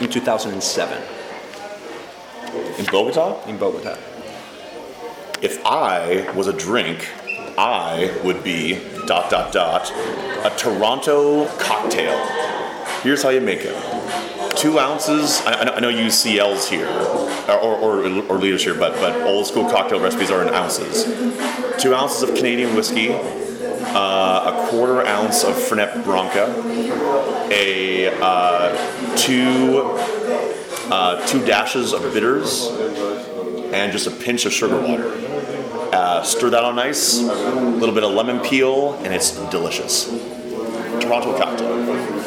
[0.00, 1.02] in 2007
[2.78, 3.98] In Bogota, in Bogota.
[5.42, 7.08] if I was a drink,
[7.58, 9.90] I would be dot dot dot
[10.46, 12.16] a Toronto cocktail.
[13.02, 13.74] Here's how you make it:
[14.62, 15.40] two ounces.
[15.44, 16.88] I, I know- you use CLs here,
[17.48, 21.04] or, or, or liters here, but but old school cocktail recipes are in ounces.
[21.82, 26.46] Two ounces of Canadian whiskey, uh, a quarter ounce of Fernet Branca,
[27.50, 29.82] a uh, two
[30.90, 32.68] uh, two dashes of bitters,
[33.72, 35.10] and just a pinch of sugar water.
[35.92, 40.06] Uh, stir that on ice, a little bit of lemon peel, and it's delicious.
[41.00, 42.21] Toronto cocktail.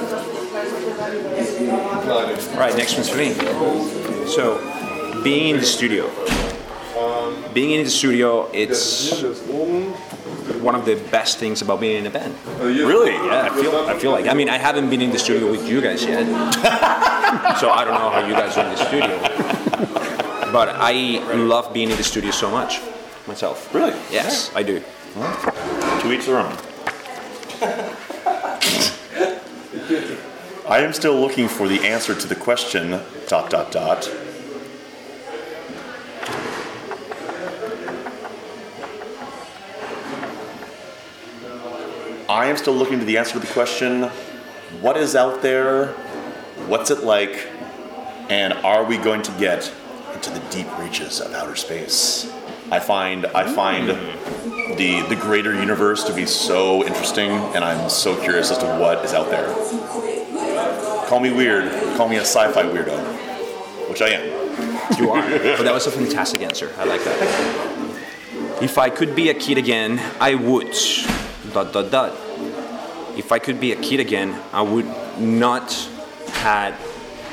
[2.15, 3.33] All right, next one's for me.
[4.25, 4.61] So,
[5.21, 6.09] being in the studio.
[7.53, 9.21] Being in the studio, it's
[10.61, 12.33] one of the best things about being in a band.
[12.59, 13.11] Really?
[13.11, 14.27] Yeah, I feel, I feel like.
[14.27, 16.25] I mean, I haven't been in the studio with you guys yet,
[17.59, 19.19] so I don't know how you guys are in the studio.
[20.53, 22.79] But I love being in the studio so much
[23.27, 23.73] myself.
[23.73, 23.93] Really?
[24.09, 24.81] Yes, I do.
[26.01, 26.57] To each their own.
[30.67, 32.99] I am still looking for the answer to the question.
[33.27, 34.09] Dot dot dot.
[42.27, 44.05] I am still looking to the answer to the question.
[44.81, 45.89] What is out there?
[46.67, 47.47] What's it like?
[48.31, 49.71] And are we going to get
[50.15, 52.33] into the deep reaches of outer space?
[52.71, 58.19] I find I find the the greater universe to be so interesting, and I'm so
[58.19, 60.24] curious as to what is out there.
[61.15, 62.99] Call me weird, call me a sci-fi weirdo,
[63.89, 64.25] which I am.
[64.99, 65.21] You are.
[65.21, 66.73] but that was a fantastic answer.
[66.77, 68.61] I like that.
[68.61, 70.75] If I could be a kid again, I would.
[71.53, 72.11] Dot dot dot.
[73.15, 75.71] If I could be a kid again, I would not
[76.33, 76.75] had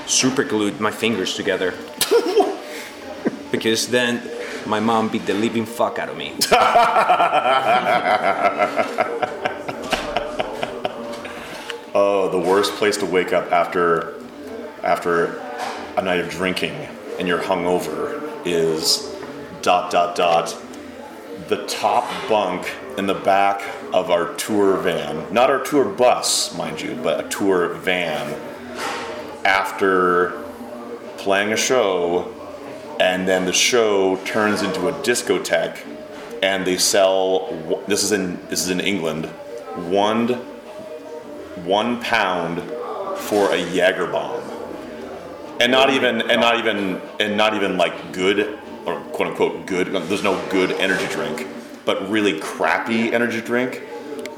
[0.07, 1.75] super glued my fingers together.
[3.51, 4.23] because then
[4.65, 6.37] my mom beat the living fuck out of me.
[11.95, 14.15] Oh, the worst place to wake up after
[14.83, 15.39] after
[15.99, 16.73] a night of drinking
[17.19, 19.15] and you're hungover is
[19.61, 20.57] dot dot dot
[21.49, 25.31] the top bunk in the back of our tour van.
[25.35, 28.41] Not our tour bus, mind you, but a tour van
[29.45, 30.31] after
[31.19, 32.33] playing a show
[33.01, 35.79] and then the show turns into a discotheque
[36.43, 39.27] and they sell this is in this is in England
[39.91, 40.41] one
[41.57, 42.61] one pound
[43.19, 44.41] for a Jaeger bomb,
[45.61, 49.89] and not even and not even and not even like good or quote unquote good.
[49.89, 51.47] There's no good energy drink,
[51.85, 53.83] but really crappy energy drink.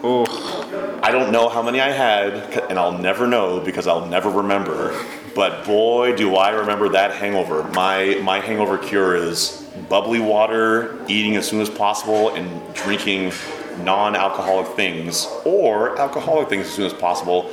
[0.07, 2.35] Oh, I don't know how many I had,
[2.68, 5.03] and I'll never know because I'll never remember.
[5.35, 7.64] But boy, do I remember that hangover.
[7.70, 13.33] My my hangover cure is bubbly water, eating as soon as possible, and drinking
[13.78, 17.50] non-alcoholic things or alcoholic things as soon as possible.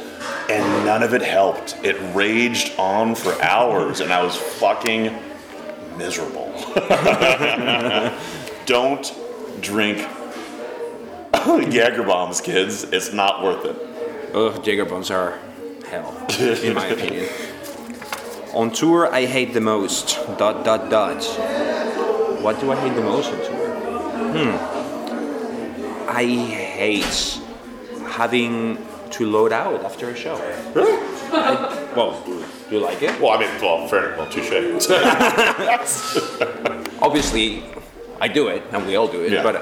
[0.49, 1.77] And none of it helped.
[1.83, 5.15] It raged on for hours, and I was fucking
[5.97, 6.51] miserable.
[8.65, 9.13] Don't
[9.61, 10.07] drink
[11.73, 12.83] Jaeger bombs, kids.
[12.83, 14.35] It's not worth it.
[14.35, 15.39] Ugh, Jaeger bombs are
[15.87, 17.27] hell, in my opinion.
[18.53, 20.15] On tour, I hate the most.
[20.37, 21.23] Dot dot dot.
[22.41, 23.67] What do I hate the most on tour?
[24.33, 24.80] Hmm.
[26.13, 27.39] I hate
[28.05, 28.77] having
[29.11, 30.35] to load out after a show.
[30.75, 30.97] Really?
[31.95, 33.17] Well, do you like it?
[33.21, 34.51] Well, I mean, well, fair, well, touche.
[37.01, 37.63] Obviously,
[38.19, 39.31] I do it, and we all do it.
[39.31, 39.41] Yeah.
[39.43, 39.61] But uh,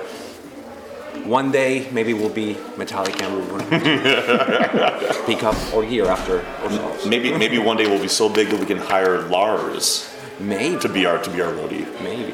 [1.25, 3.69] one day, maybe we'll be Metallica and going
[5.27, 7.05] pick up or gear after ourselves.
[7.05, 10.09] maybe, maybe one day we'll be so big that we can hire Lars
[10.39, 10.79] Maybe.
[10.79, 11.85] to be our to be our roadie.
[12.01, 12.33] Maybe.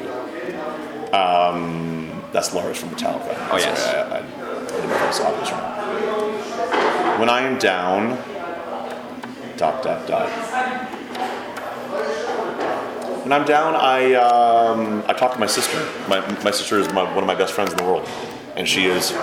[1.12, 1.85] Um,
[2.36, 3.32] That's Lars from Metallica.
[3.50, 3.86] Oh, yes.
[3.86, 7.18] I, I, I didn't know if that was obvious or not.
[7.18, 8.18] When I am down,
[9.56, 10.28] dot dot dot.
[13.22, 15.78] When I'm down, I um, I talk to my sister.
[16.10, 18.06] My, my sister is my, one of my best friends in the world,
[18.54, 19.14] and she is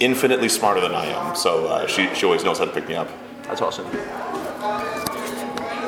[0.00, 2.94] infinitely smarter than I am, so uh, she she always knows how to pick me
[2.94, 3.08] up.
[3.42, 3.84] That's awesome.
[3.84, 3.92] All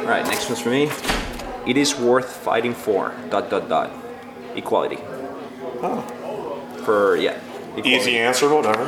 [0.05, 0.91] right, next one's for me.
[1.67, 3.15] It is worth fighting for.
[3.31, 3.91] Dot dot dot.
[4.55, 4.99] Equality.
[6.85, 7.41] For yeah.
[7.77, 7.89] Equality.
[7.91, 8.85] Easy answer, whatever.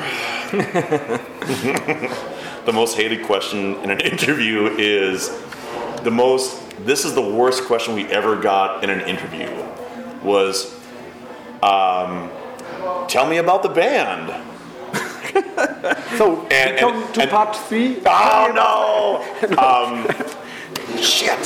[2.67, 5.31] the most hated question in an interview is
[6.03, 6.61] the most.
[6.85, 9.49] This is the worst question we ever got in an interview.
[10.23, 10.75] Was,
[11.63, 12.31] um,
[13.09, 14.33] tell me about the band.
[16.17, 17.99] So And- we come and- to and- part three.
[18.07, 19.59] Oh no!
[19.59, 20.07] um,
[21.03, 21.39] shit!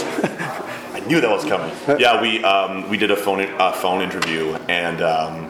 [0.94, 1.72] I knew that was coming.
[1.98, 5.47] Yeah, we um, we did a phone uh, phone interview, and um,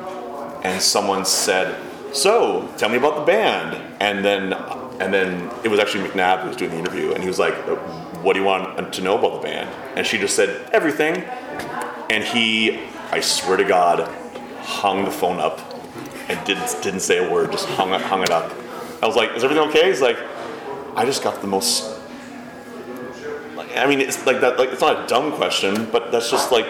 [0.69, 1.77] and someone said,
[2.13, 4.53] "So, tell me about the band." And then
[5.01, 7.55] and then it was actually McNabb who was doing the interview, and he was like,
[8.25, 11.25] "What do you want to know about the band?" And she just said, "Everything."
[12.11, 12.81] And he,
[13.13, 14.09] I swear to God,
[14.63, 15.61] hung the phone up
[16.29, 18.53] and didn't didn't say a word, just hung it hung it up.
[19.03, 20.19] I was like, "Is everything okay?" He's like,
[20.97, 21.99] "I just got the most."
[23.57, 24.59] like, I mean, it's like that.
[24.59, 26.67] Like it's not a dumb question, but that's just like,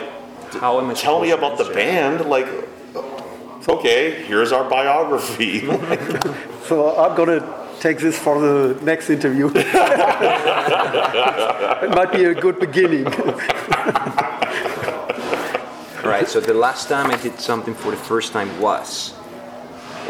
[0.52, 2.26] How am I tell me about the band.
[2.26, 2.46] Like,
[3.66, 5.68] okay, here's our biography.
[6.68, 7.40] So I'm gonna
[7.80, 9.50] take this for the next interview.
[9.54, 9.64] it
[11.94, 13.06] might be a good beginning.
[13.06, 13.12] All
[16.04, 19.14] right, so the last time I did something for the first time was.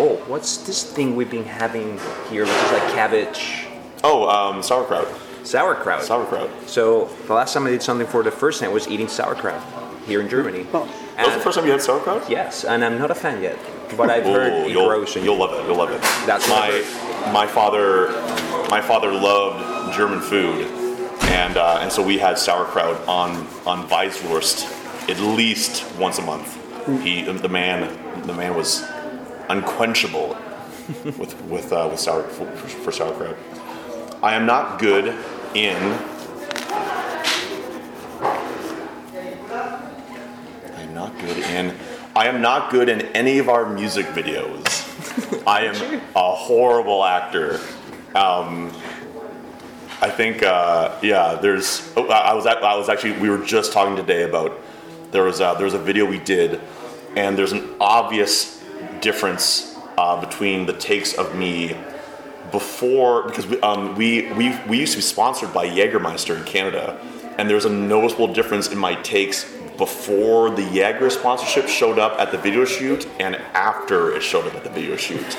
[0.01, 3.69] Oh, what's this thing we've been having here, which is like cabbage,
[4.03, 5.07] oh, um, sauerkraut.
[5.45, 6.03] sauerkraut.
[6.03, 6.51] Sauerkraut.
[6.67, 9.63] So the last time I did something for the first time was eating sauerkraut
[10.09, 10.67] here in Germany.
[10.75, 10.87] Oh.
[11.17, 12.29] That was the first time you had sauerkraut.
[12.31, 13.59] yes, and I'm not a fan yet,
[13.97, 15.15] but I've heard Oh, it you'll, grows.
[15.17, 15.67] and- you'll love it.
[15.67, 16.01] You'll love it.
[16.27, 18.11] That's what my my father.
[18.71, 20.67] My father loved German food,
[21.23, 24.67] and uh, and so we had sauerkraut on on Weisswurst
[25.09, 26.55] at least once a month.
[27.03, 27.81] He the man
[28.27, 28.83] the man was
[29.49, 30.37] unquenchable
[31.19, 32.47] with with uh, with sour for,
[32.85, 33.37] for sauerkraut.
[34.23, 35.15] I am not good
[35.55, 35.99] in.
[41.29, 41.77] I am not good in.
[42.17, 45.45] I am not good in any of our music videos.
[45.47, 47.61] I am a horrible actor.
[48.15, 48.73] Um,
[50.01, 51.35] I think, uh, yeah.
[51.35, 51.93] There's.
[51.97, 52.47] Oh, I I was.
[52.47, 53.13] I was actually.
[53.13, 54.59] We were just talking today about.
[55.11, 55.41] There was.
[55.41, 56.61] A, there was a video we did,
[57.15, 58.63] and there's an obvious
[59.01, 61.77] difference uh, between the takes of me
[62.51, 66.99] before because we, um, we we we used to be sponsored by Jägermeister in Canada,
[67.37, 72.31] and there's a noticeable difference in my takes before the Jaeger sponsorship showed up at
[72.33, 75.39] the video shoot and after it showed up at the video shoot.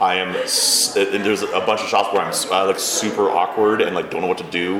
[0.00, 3.80] I am, and there's a bunch of shots where I'm s- I look super awkward
[3.82, 4.76] and like don't know what to do,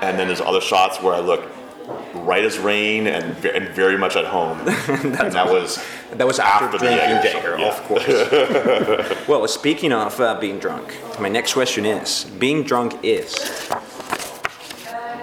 [0.00, 1.42] and then there's other shots where I look
[2.14, 4.58] right as rain and, and very much at home.
[4.88, 7.68] and that was That was after, After the drinking Jaeger Jaeger, yeah.
[7.68, 7.82] of
[9.08, 9.28] course.
[9.28, 13.34] well, speaking of uh, being drunk, my next question is: Being drunk is.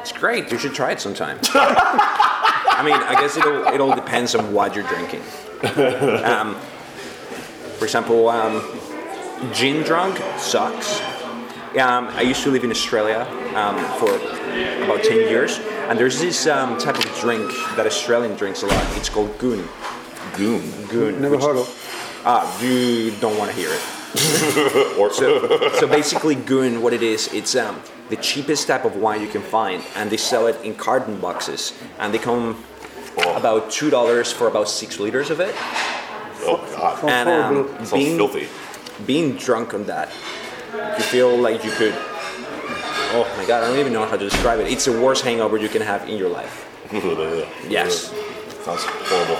[0.02, 0.52] It's great.
[0.52, 1.40] You should try it sometime.
[2.82, 5.22] I mean, I guess it all, it all depends on what you're drinking.
[6.26, 6.56] Um,
[7.78, 8.64] for example, um,
[9.54, 11.00] gin drunk sucks.
[11.78, 14.16] Um, I used to live in Australia um, for
[14.84, 18.98] about 10 years, and there's this um, type of drink that Australian drinks a lot.
[18.98, 19.64] It's called goon.
[20.36, 20.64] goon.
[20.88, 21.22] Goon.
[21.22, 22.22] Never which- heard of.
[22.26, 23.82] Ah, you don't want to hear it.
[25.00, 29.22] Or So, so basically, goon, what it is, it's um, the cheapest type of wine
[29.22, 32.64] you can find, and they sell it in carton boxes, and they come
[33.18, 33.36] Oh.
[33.36, 35.54] about two dollars for about six liters of it.
[36.44, 37.98] oh god, Sounds And um, horrible.
[37.98, 38.48] being, filthy.
[39.06, 40.10] being drunk on that,
[40.98, 41.94] you feel like you could.
[43.14, 44.68] Oh my god, I don't even know how to describe it.
[44.72, 46.68] It's the worst hangover you can have in your life.
[47.70, 48.12] Yes.
[48.64, 49.40] Sounds horrible.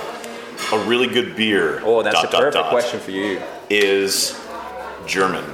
[0.72, 1.80] A really good beer.
[1.84, 3.40] Oh, that's dot, a dot, perfect dot, question for you.
[3.70, 4.38] Is
[5.06, 5.44] German.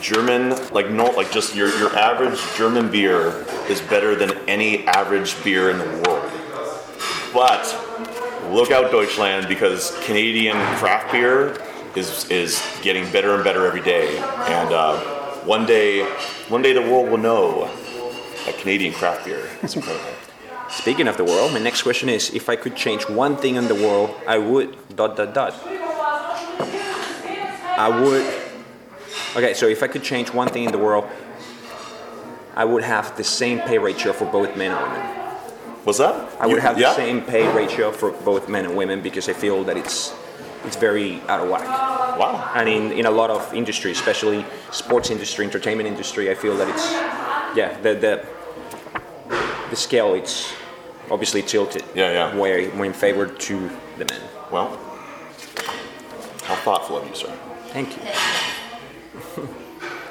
[0.00, 5.42] German, like no, like just your your average German beer is better than any average
[5.42, 6.15] beer in the world.
[7.32, 7.64] But
[8.50, 11.60] look out, Deutschland, because Canadian craft beer
[11.94, 14.18] is is getting better and better every day.
[14.18, 15.00] And uh,
[15.44, 16.04] one day,
[16.48, 17.66] one day the world will know
[18.44, 20.04] that Canadian craft beer is incredible.
[20.68, 23.68] Speaking of the world, my next question is: If I could change one thing in
[23.68, 24.76] the world, I would.
[24.96, 25.54] Dot dot dot.
[27.78, 28.26] I would.
[29.36, 31.06] Okay, so if I could change one thing in the world,
[32.54, 35.25] I would have the same pay ratio for both men and women.
[35.86, 36.14] What's that?
[36.40, 36.88] I would You- have yeah?
[36.88, 40.12] the same pay ratio for both men and women because I feel that it's
[40.64, 41.62] it's very out of whack.
[42.18, 42.50] Wow.
[42.56, 46.66] And in, in a lot of industry, especially sports industry, entertainment industry, I feel that
[46.68, 46.86] it's
[47.54, 48.12] yeah the the
[49.70, 50.52] the scale it's
[51.08, 51.84] obviously tilted.
[51.94, 52.36] Yeah, yeah.
[52.36, 53.54] Way more in favor to
[53.98, 54.20] the men.
[54.50, 54.68] Well,
[56.48, 57.32] how thoughtful of you, sir.
[57.72, 58.02] Thank you.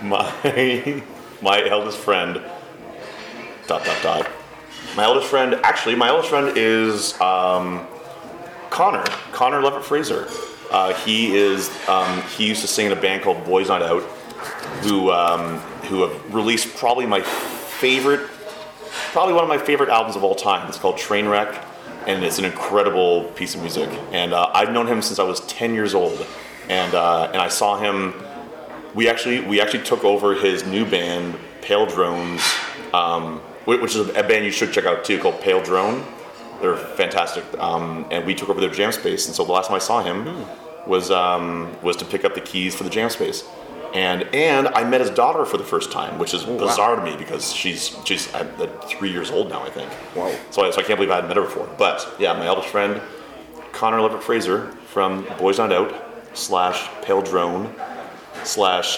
[0.08, 0.24] my
[1.42, 2.40] my eldest friend.
[3.68, 4.26] Dot dot dot.
[4.96, 5.56] My eldest friend.
[5.64, 7.86] Actually, my eldest friend is um,
[8.70, 9.04] Connor.
[9.32, 10.28] Connor Lovat-Fraser.
[10.72, 11.70] Uh, he is.
[11.88, 14.04] Um, he used to sing in a band called Boys Night Out,
[14.84, 15.60] who um,
[15.90, 18.28] who have released probably my favorite,
[19.12, 20.68] probably one of my favorite albums of all time.
[20.68, 21.64] It's called Trainwreck,
[22.08, 23.90] and it's an incredible piece of music.
[24.12, 26.26] And uh, I've known him since I was 10 years old,
[26.70, 28.14] and uh, and I saw him.
[28.94, 32.42] We actually we actually took over his new band, Pale Drones,
[32.94, 36.06] um, which is a band you should check out too, called Pale Drone.
[36.62, 39.26] They're fantastic, um, and we took over their jam space.
[39.28, 40.46] And so the last time I saw him
[40.88, 43.44] was um, was to pick up the keys for the jam space,
[43.94, 47.18] and and I met his daughter for the first time, which is bizarre to me
[47.18, 48.46] because she's she's uh,
[48.88, 49.92] three years old now, I think.
[50.16, 50.34] Wow.
[50.52, 51.70] So I, so I can't believe I hadn't met her before.
[51.78, 53.02] But yeah, my eldest friend,
[53.74, 55.94] Connor Lovat-Fraser from Boys Night Out
[56.34, 57.74] slash Pale Drone
[58.44, 58.98] slash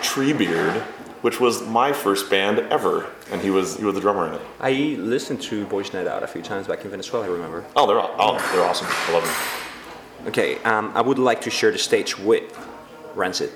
[0.00, 0.84] Treebeard,
[1.26, 4.40] which was my first band ever, and he was he was the drummer in it.
[4.60, 4.70] I
[5.14, 7.26] listened to Boys Night Out a few times back in Venezuela.
[7.26, 7.64] I remember.
[7.74, 8.86] Oh, they're aw- oh they're awesome.
[8.88, 10.28] I love them.
[10.28, 12.44] Okay, um, I would like to share the stage with
[13.16, 13.50] Rancid.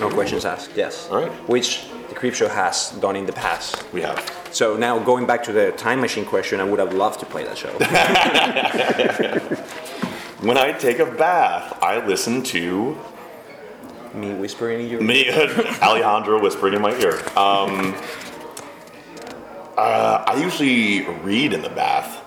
[0.00, 0.72] No questions asked.
[0.74, 1.08] Yes.
[1.08, 1.30] All right.
[1.48, 3.84] Which the Creepshow has done in the past.
[3.92, 4.18] We have.
[4.50, 7.44] So now going back to the time machine question, I would have loved to play
[7.44, 7.72] that show.
[10.42, 12.98] When I take a bath, I listen to
[14.14, 15.06] Me whispering in your ear.
[15.06, 15.30] me,
[15.82, 17.18] Alejandro whispering in my ear.
[17.36, 17.94] Um,
[19.76, 22.22] uh, I usually read in the bath,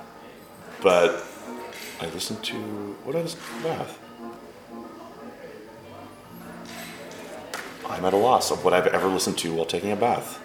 [0.82, 1.26] but
[2.02, 2.56] I listen to
[3.04, 4.00] what do I listen to in the bath?
[7.88, 10.38] I'm at a loss of what I've ever listened to while taking a bath.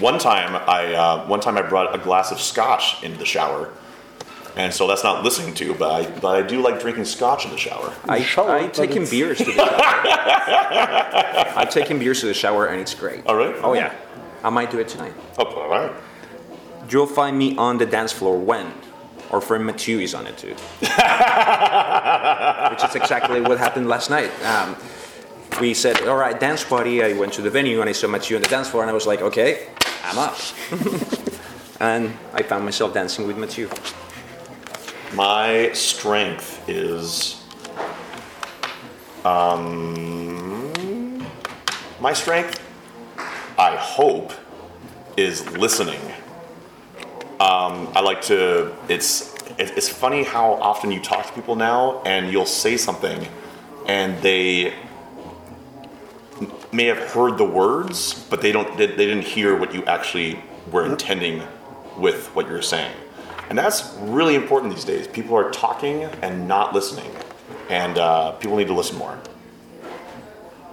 [0.00, 3.72] One time, I uh, one time I brought a glass of scotch into the shower,
[4.56, 7.50] and so that's not listening to, but I but I do like drinking scotch in
[7.50, 7.92] the shower.
[8.08, 9.80] I, shower, I take in it's- beers to the shower.
[11.56, 13.26] I take in beers to the shower and it's great.
[13.26, 13.54] All right.
[13.62, 13.94] Oh yeah.
[14.42, 15.12] I might do it tonight.
[15.38, 15.92] Oh, all right.
[16.90, 18.72] You'll find me on the dance floor when?
[19.30, 20.54] Our friend Mathieu is on it too.
[20.80, 20.90] Which
[22.84, 24.30] is exactly what happened last night.
[24.44, 24.76] Um,
[25.60, 27.02] we said, all right, dance party.
[27.04, 28.94] I went to the venue and I saw Mathieu on the dance floor and I
[28.94, 29.68] was like, okay,
[30.04, 30.36] I'm up.
[31.80, 33.68] and I found myself dancing with Mathieu.
[35.14, 37.36] My strength is.
[39.24, 40.72] Um,
[42.00, 42.58] my strength,
[43.58, 44.32] I hope,
[45.16, 46.00] is listening.
[47.38, 48.72] Um, I like to.
[48.88, 53.26] It's it- it's funny how often you talk to people now, and you'll say something,
[53.86, 54.72] and they
[56.72, 58.76] may have heard the words, but they don't.
[58.78, 61.42] They, they didn't hear what you actually were intending
[61.98, 62.92] with what you're saying,
[63.50, 65.06] and that's really important these days.
[65.06, 67.10] People are talking and not listening,
[67.68, 69.18] and uh, people need to listen more.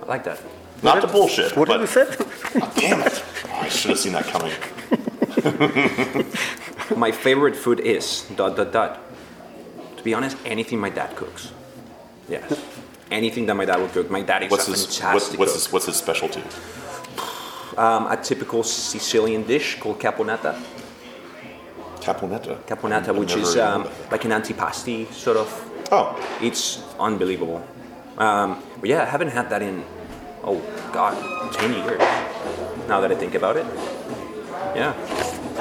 [0.02, 0.40] I like that.
[0.84, 2.06] Not to bullshit, What but did you say?
[2.80, 4.54] damn it, Oh, I should have seen that coming.
[6.96, 9.00] My favorite food is dot dot dot.
[9.98, 11.52] To be honest, anything my dad cooks.
[12.30, 12.54] Yes.
[13.12, 14.10] Anything that my dad would cook.
[14.12, 15.62] My dad is What's a his what's, fantastic what's cook.
[15.64, 16.44] his what's his specialty?
[17.78, 20.56] Um, a typical Sicilian dish called caponata.
[22.08, 22.56] Caponetta.
[22.66, 24.12] Caponata, I've which is um, heard of that.
[24.14, 25.48] like an antipasti sort of.
[25.92, 27.66] Oh, It's unbelievable.
[28.18, 29.84] Um, but yeah, I haven't had that in
[30.44, 30.60] oh
[30.94, 31.16] god,
[31.54, 32.00] ten years.
[32.88, 33.66] Now that I think about it,
[34.76, 34.94] yeah,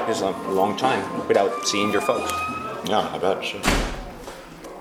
[0.08, 2.32] it's a long time without seeing your folks.
[2.88, 3.44] yeah, I bet.
[3.44, 3.60] Sure.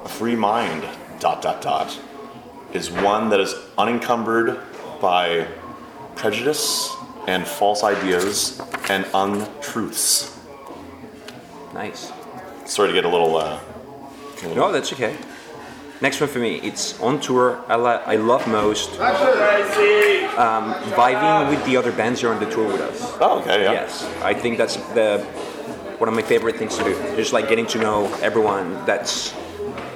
[0.03, 0.84] A free mind.
[1.20, 1.99] Dot dot dot.
[2.74, 4.59] Is one that is unencumbered
[5.01, 5.47] by
[6.16, 6.93] prejudice
[7.28, 10.34] and false ideas and untruths.
[11.76, 12.11] Nice.
[12.65, 13.36] Sorry to get a little.
[13.36, 13.59] Uh,
[14.55, 15.15] No, that's okay.
[16.01, 16.55] Next one for me.
[16.63, 17.63] It's on tour.
[17.67, 18.91] I, li- I love most
[20.38, 23.01] um, vibing with the other bands who are on the tour with us.
[23.21, 23.71] oh, okay, yeah.
[23.73, 25.19] Yes, I think that's the
[25.97, 26.93] one of my favorite things to do.
[27.15, 29.34] Just like getting to know everyone that's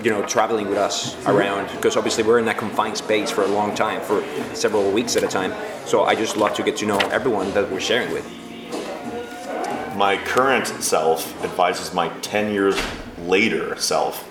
[0.04, 3.48] you know traveling with us around because obviously we're in that confined space for a
[3.48, 4.24] long time, for
[4.54, 5.54] several weeks at a time.
[5.86, 8.26] So I just love to get to know everyone that we're sharing with.
[10.00, 12.82] My current self advises my 10 years
[13.26, 14.24] later self.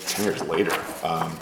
[0.00, 0.72] 10 years later.
[1.04, 1.38] Um,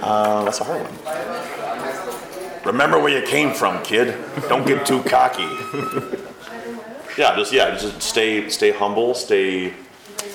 [0.00, 2.64] uh, that's a hard one.
[2.64, 4.16] Remember where you came from, kid.
[4.48, 5.42] Don't get too cocky.
[7.18, 9.72] yeah, just yeah, just stay stay humble, stay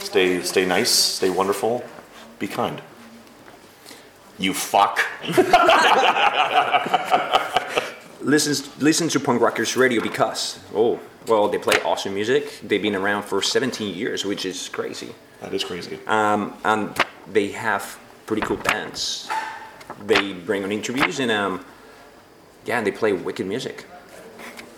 [0.02, 1.82] stay stay nice, stay wonderful,
[2.40, 2.82] be kind.
[4.40, 5.00] You fuck.
[8.24, 12.60] Listen, listen to punk rockers radio because oh, Well, they play awesome music.
[12.64, 15.14] They've been around for 17 years, which is crazy.
[15.42, 16.00] That is crazy.
[16.08, 16.98] Um, and
[17.30, 19.30] they have pretty cool bands.
[20.06, 21.66] They bring on interviews and um,
[22.66, 23.86] yeah, and they play wicked music.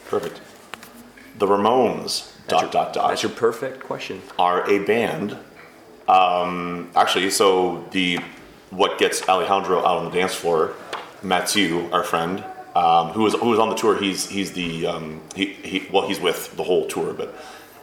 [0.07, 0.41] Perfect.
[1.37, 2.31] The Ramones.
[2.47, 3.09] That's Dot your, dot dot.
[3.09, 4.23] That's your perfect question.
[4.39, 5.37] are a band.
[6.07, 8.19] Um, actually, so the
[8.69, 10.73] what gets Alejandro out on the dance floor,
[11.21, 12.43] Mathieu, our friend,
[12.75, 13.97] um, who was who was on the tour.
[13.97, 17.35] He's he's the um, he, he well he's with the whole tour, but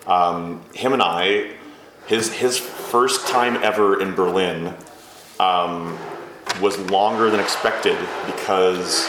[0.06, 1.52] um, him and I,
[2.06, 4.74] his his first time ever in Berlin
[5.40, 5.98] um,
[6.60, 9.08] was longer than expected because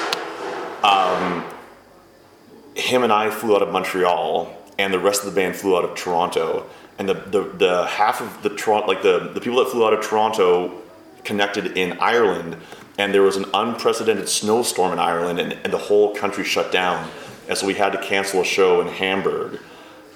[2.76, 5.86] him and I flew out of Montreal, and the rest of the band flew out
[5.86, 6.70] of Toronto.
[7.00, 9.94] And the, the, the half of the Toronto, like the, the people that flew out
[9.94, 10.83] of Toronto
[11.24, 12.58] connected in Ireland,
[12.98, 17.10] and there was an unprecedented snowstorm in Ireland, and, and the whole country shut down.
[17.48, 19.60] And so we had to cancel a show in Hamburg.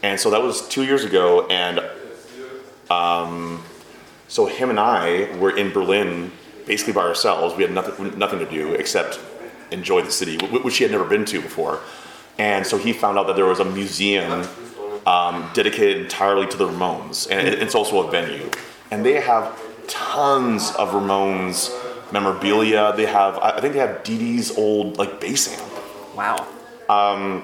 [0.04, 1.82] And so that was two years ago, and
[2.90, 3.64] um,
[4.28, 6.32] so him and I were in Berlin
[6.66, 7.56] basically by ourselves.
[7.56, 9.20] We had nothing, nothing to do except
[9.72, 11.80] enjoy the city, which he had never been to before.
[12.38, 14.48] And so he found out that there was a museum
[15.06, 18.50] um, dedicated entirely to the Ramones, and it's also a venue.
[18.92, 21.72] And they have tons of Ramones
[22.12, 22.94] memorabilia.
[22.96, 26.16] They have, I think they have Dee Dee's old like bass amp.
[26.16, 26.48] Wow.
[26.90, 27.44] Um,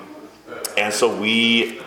[0.77, 1.79] And so we,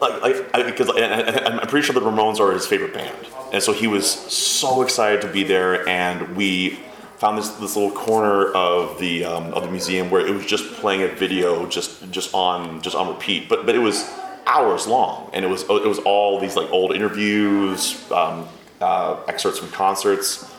[0.00, 3.16] like, like I, because I'm pretty sure the Ramones are his favorite band,
[3.52, 5.88] and so he was so excited to be there.
[5.88, 6.78] And we
[7.18, 10.72] found this this little corner of the um, of the museum where it was just
[10.74, 13.48] playing a video, just just on just on repeat.
[13.48, 14.08] But but it was
[14.46, 18.48] hours long, and it was it was all these like old interviews, um,
[18.80, 20.50] uh, excerpts from concerts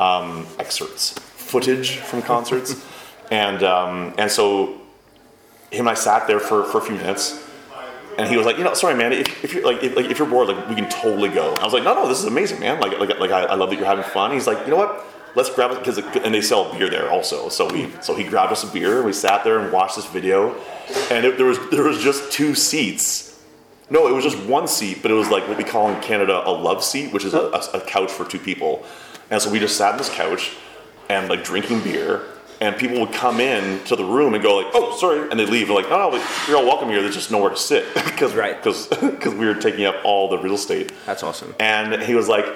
[0.00, 2.84] um, excerpts, footage from concerts,
[3.30, 4.80] and um, and so
[5.70, 7.46] him and I sat there for, for a few minutes,
[8.18, 10.18] and he was like, you know, sorry, man, if, if you're like if, like if
[10.18, 11.54] you're bored, like we can totally go.
[11.54, 12.80] I was like, no, no, this is amazing, man.
[12.80, 14.32] Like like like I, I love that you're having fun.
[14.32, 15.06] He's like, you know what?
[15.36, 17.48] Let's grab it because and they sell beer there also.
[17.50, 18.96] So we so he grabbed us a beer.
[18.96, 20.56] and We sat there and watched this video,
[21.10, 23.29] and it, there was there was just two seats.
[23.90, 26.42] No, it was just one seat, but it was like what we call in Canada
[26.46, 28.84] a love seat, which is a, a, a couch for two people.
[29.30, 30.52] And so we just sat on this couch
[31.08, 32.22] and like drinking beer,
[32.60, 35.46] and people would come in to the room and go like, "Oh, sorry," and they
[35.46, 35.66] leave.
[35.66, 37.02] They're like, "No, no, you're all welcome here.
[37.02, 38.56] There's just nowhere to sit because Right.
[38.62, 41.54] because we were taking up all the real estate." That's awesome.
[41.58, 42.46] And he was like,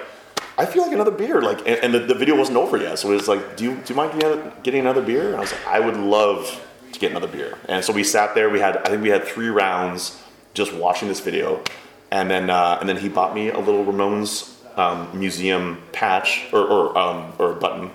[0.57, 3.11] "I feel like another beer." Like, and, and the, the video wasn't over yet, so
[3.11, 5.39] it was like, "Do you do you mind getting another, getting another beer?" And I
[5.41, 6.61] was like, "I would love
[6.93, 8.49] to get another beer." And so we sat there.
[8.49, 10.21] We had I think we had three rounds
[10.55, 11.61] just watching this video,
[12.09, 16.61] and then uh, and then he bought me a little Ramones um, museum patch or
[16.61, 17.91] or, um, or button,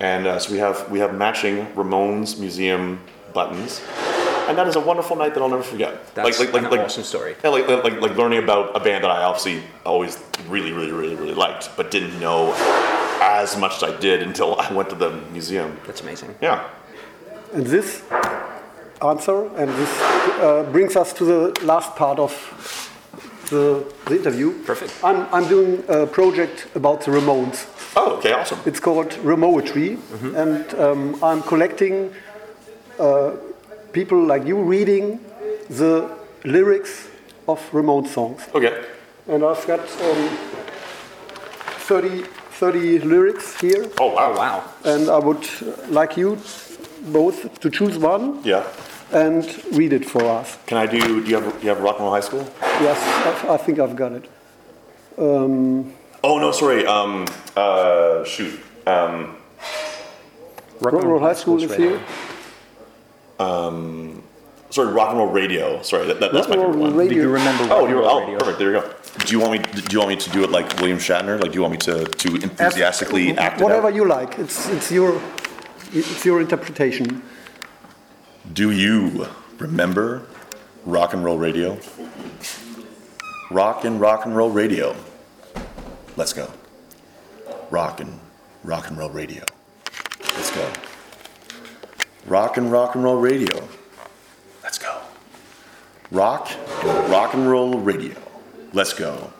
[0.00, 3.00] and uh, so we have we have matching Ramones museum
[3.32, 3.80] buttons.
[4.46, 6.14] And that is a wonderful night that I'll never forget.
[6.14, 7.34] That's like an awesome story.
[7.42, 11.14] Yeah, like, like, like learning about a band that I obviously always really, really, really,
[11.14, 12.52] really liked, but didn't know
[13.22, 15.80] as much as I did until I went to the museum.
[15.86, 16.34] That's amazing.
[16.42, 16.68] Yeah.
[17.54, 18.02] And this
[19.04, 20.00] answer and this
[20.40, 22.32] uh, brings us to the last part of
[23.50, 24.52] the, the interview.
[24.64, 24.92] Perfect.
[25.04, 27.66] I'm, I'm doing a project about the Ramones.
[27.96, 28.58] Oh, okay, awesome.
[28.66, 29.98] It's called Remoetry,
[30.34, 32.12] and um, I'm collecting
[32.98, 33.32] uh,
[33.92, 35.20] people like you reading
[35.68, 36.10] the
[36.44, 37.06] lyrics
[37.46, 38.42] of Ramone songs.
[38.54, 38.84] Okay.
[39.28, 40.28] And I've got um,
[41.86, 44.34] 30, 30 lyrics here, Oh, wow.
[44.34, 44.64] Wow.
[44.84, 45.46] and I would
[45.88, 46.38] like you
[47.12, 48.64] both to choose one Yeah.
[49.14, 50.58] And read it for us.
[50.66, 52.48] Can I do, do you have, do you have Rock and Roll High School?
[52.60, 54.28] Yes, I, I think I've got it.
[55.18, 55.92] Um,
[56.24, 56.86] Oh, no, sorry.
[56.86, 58.58] Um, uh, shoot.
[58.86, 59.36] Um,
[60.80, 62.00] Rock and Roll High School is right here.
[64.70, 65.82] sorry, Rock and Roll Radio.
[65.82, 66.96] Sorry, that, that, that's Rock my and favorite Roll one.
[66.96, 67.14] Radio.
[67.14, 67.64] Do you remember?
[67.64, 68.38] Oh, Rock and you're, Roll oh, Radio?
[68.38, 68.58] perfect.
[68.58, 68.94] There you go.
[69.26, 69.58] Do you want me?
[69.58, 71.38] Do you want me to do it like William Shatner?
[71.38, 73.94] Like, do you want me to to enthusiastically act it Whatever out?
[73.94, 74.38] you like.
[74.38, 75.20] It's it's your
[75.92, 77.22] it's your interpretation.
[78.52, 79.26] Do you
[79.58, 80.26] remember
[80.84, 81.78] rock and roll radio?
[83.50, 84.94] Rock and rock and roll radio.
[86.16, 86.50] Let's go.
[87.70, 88.20] Rock and
[88.62, 89.44] rock and roll radio.
[90.36, 90.70] Let's go.
[92.26, 93.66] Rock and rock and roll radio.
[94.62, 95.00] Let's go.
[96.10, 96.50] Rock
[96.82, 98.14] and rock and roll radio.
[98.74, 99.32] Let's go.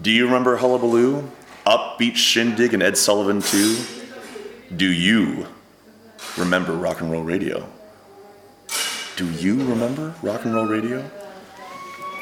[0.00, 1.30] Do you remember Hullabaloo?
[1.66, 3.76] Upbeat Shindig and Ed Sullivan too?
[4.74, 5.46] Do you
[6.38, 7.68] remember rock and roll radio?
[9.16, 11.08] Do you remember rock and roll radio?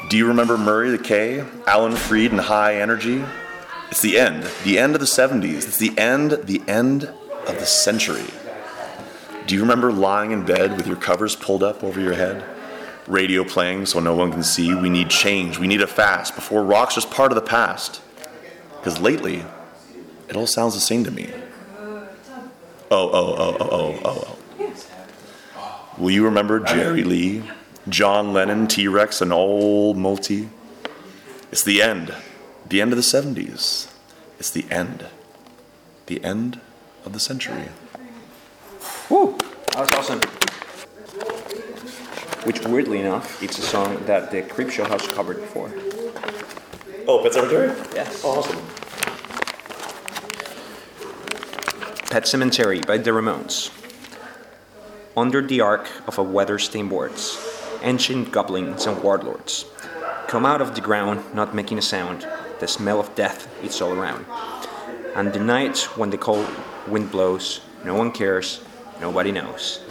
[0.09, 3.23] Do you remember Murray the K, Alan Freed, and High Energy?
[3.89, 5.67] It's the end, the end of the 70s.
[5.67, 8.25] It's the end, the end of the century.
[9.47, 12.43] Do you remember lying in bed with your covers pulled up over your head?
[13.07, 14.73] radio playing so no one can see.
[14.73, 15.59] We need change.
[15.59, 18.01] We need a fast before rock's just part of the past.
[18.77, 19.45] Because lately,
[20.29, 21.29] it all sounds the same to me.
[21.79, 22.09] Oh,
[22.91, 24.37] oh, oh, oh, oh, oh, oh.
[25.97, 27.43] Will you remember Jerry Lee,
[27.87, 30.49] John Lennon, T Rex, and old Moulty?
[31.51, 32.15] It's the end.
[32.67, 33.93] The end of the 70s.
[34.39, 35.05] It's the end.
[36.07, 36.59] The end
[37.05, 37.69] of the century.
[39.09, 39.37] Woo!
[39.73, 40.19] That was awesome.
[42.45, 45.71] Which, weirdly enough, it's a song that the Creepshow has covered before.
[47.07, 47.93] Oh, Pet Sematary?
[47.93, 48.21] Yes.
[48.25, 48.57] Oh, awesome.
[52.09, 53.82] Pet Sematary by the Ramones.
[55.15, 57.37] Under the arc of a weather-stained boards,
[57.83, 59.65] ancient goblins and warlords
[60.27, 62.27] come out of the ground, not making a sound.
[62.59, 64.25] The smell of death is all around.
[65.15, 66.47] And the night when the cold
[66.87, 68.63] wind blows, no one cares,
[68.99, 69.81] nobody knows.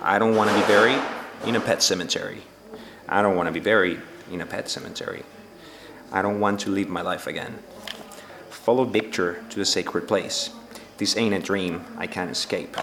[0.00, 1.02] I don't want to be buried
[1.44, 2.42] in a pet cemetery.
[3.08, 4.00] I don't want to be buried
[4.30, 5.24] in a pet cemetery.
[6.12, 7.58] I don't want to live my life again.
[8.48, 10.50] Follow Victor to the sacred place.
[10.98, 12.76] This ain't a dream I can't escape.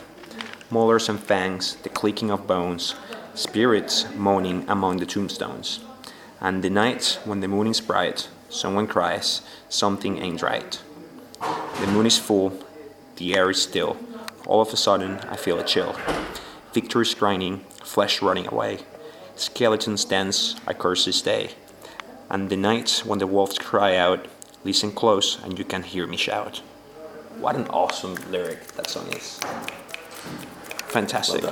[0.72, 2.94] Molars and fangs, the clicking of bones,
[3.34, 5.80] spirits moaning among the tombstones.
[6.40, 10.80] And the night when the moon is bright, someone cries, something ain't right.
[11.80, 12.64] The moon is full,
[13.16, 13.98] the air is still.
[14.46, 15.96] All of a sudden, I feel a chill.
[16.72, 18.80] Victor is grinding, flesh running away.
[19.36, 21.52] Skeletons dance, I curse this day.
[22.30, 24.28] And the night when the wolves cry out,
[24.64, 26.62] listen close and you can hear me shout.
[27.40, 29.40] What an awesome lyric that song is.
[30.90, 31.44] Fantastic.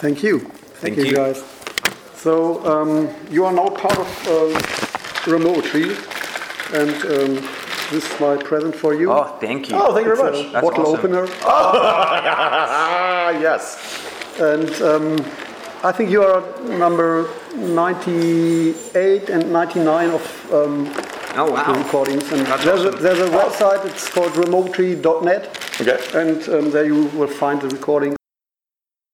[0.00, 0.40] Thank you.
[0.80, 1.16] Thank you, you.
[1.16, 1.42] guys.
[2.14, 5.90] So um, you are now part of uh, Remotely,
[6.72, 7.34] and um,
[7.90, 9.10] this is my present for you.
[9.10, 9.76] Oh, thank you.
[9.76, 10.52] Oh, thank you very It's a much.
[10.52, 10.98] That's bottle awesome.
[11.12, 13.76] opener, Ah, yes.
[14.38, 15.16] and um,
[15.82, 16.42] I think you are
[16.78, 20.86] number 98 and 99 of um,
[21.38, 21.74] Oh, the wow.
[21.76, 22.30] recordings.
[22.32, 23.84] And That's there's, a, there's a website.
[23.84, 25.98] It's called remotely.net, Okay.
[26.14, 28.16] and um, there you will find the recordings.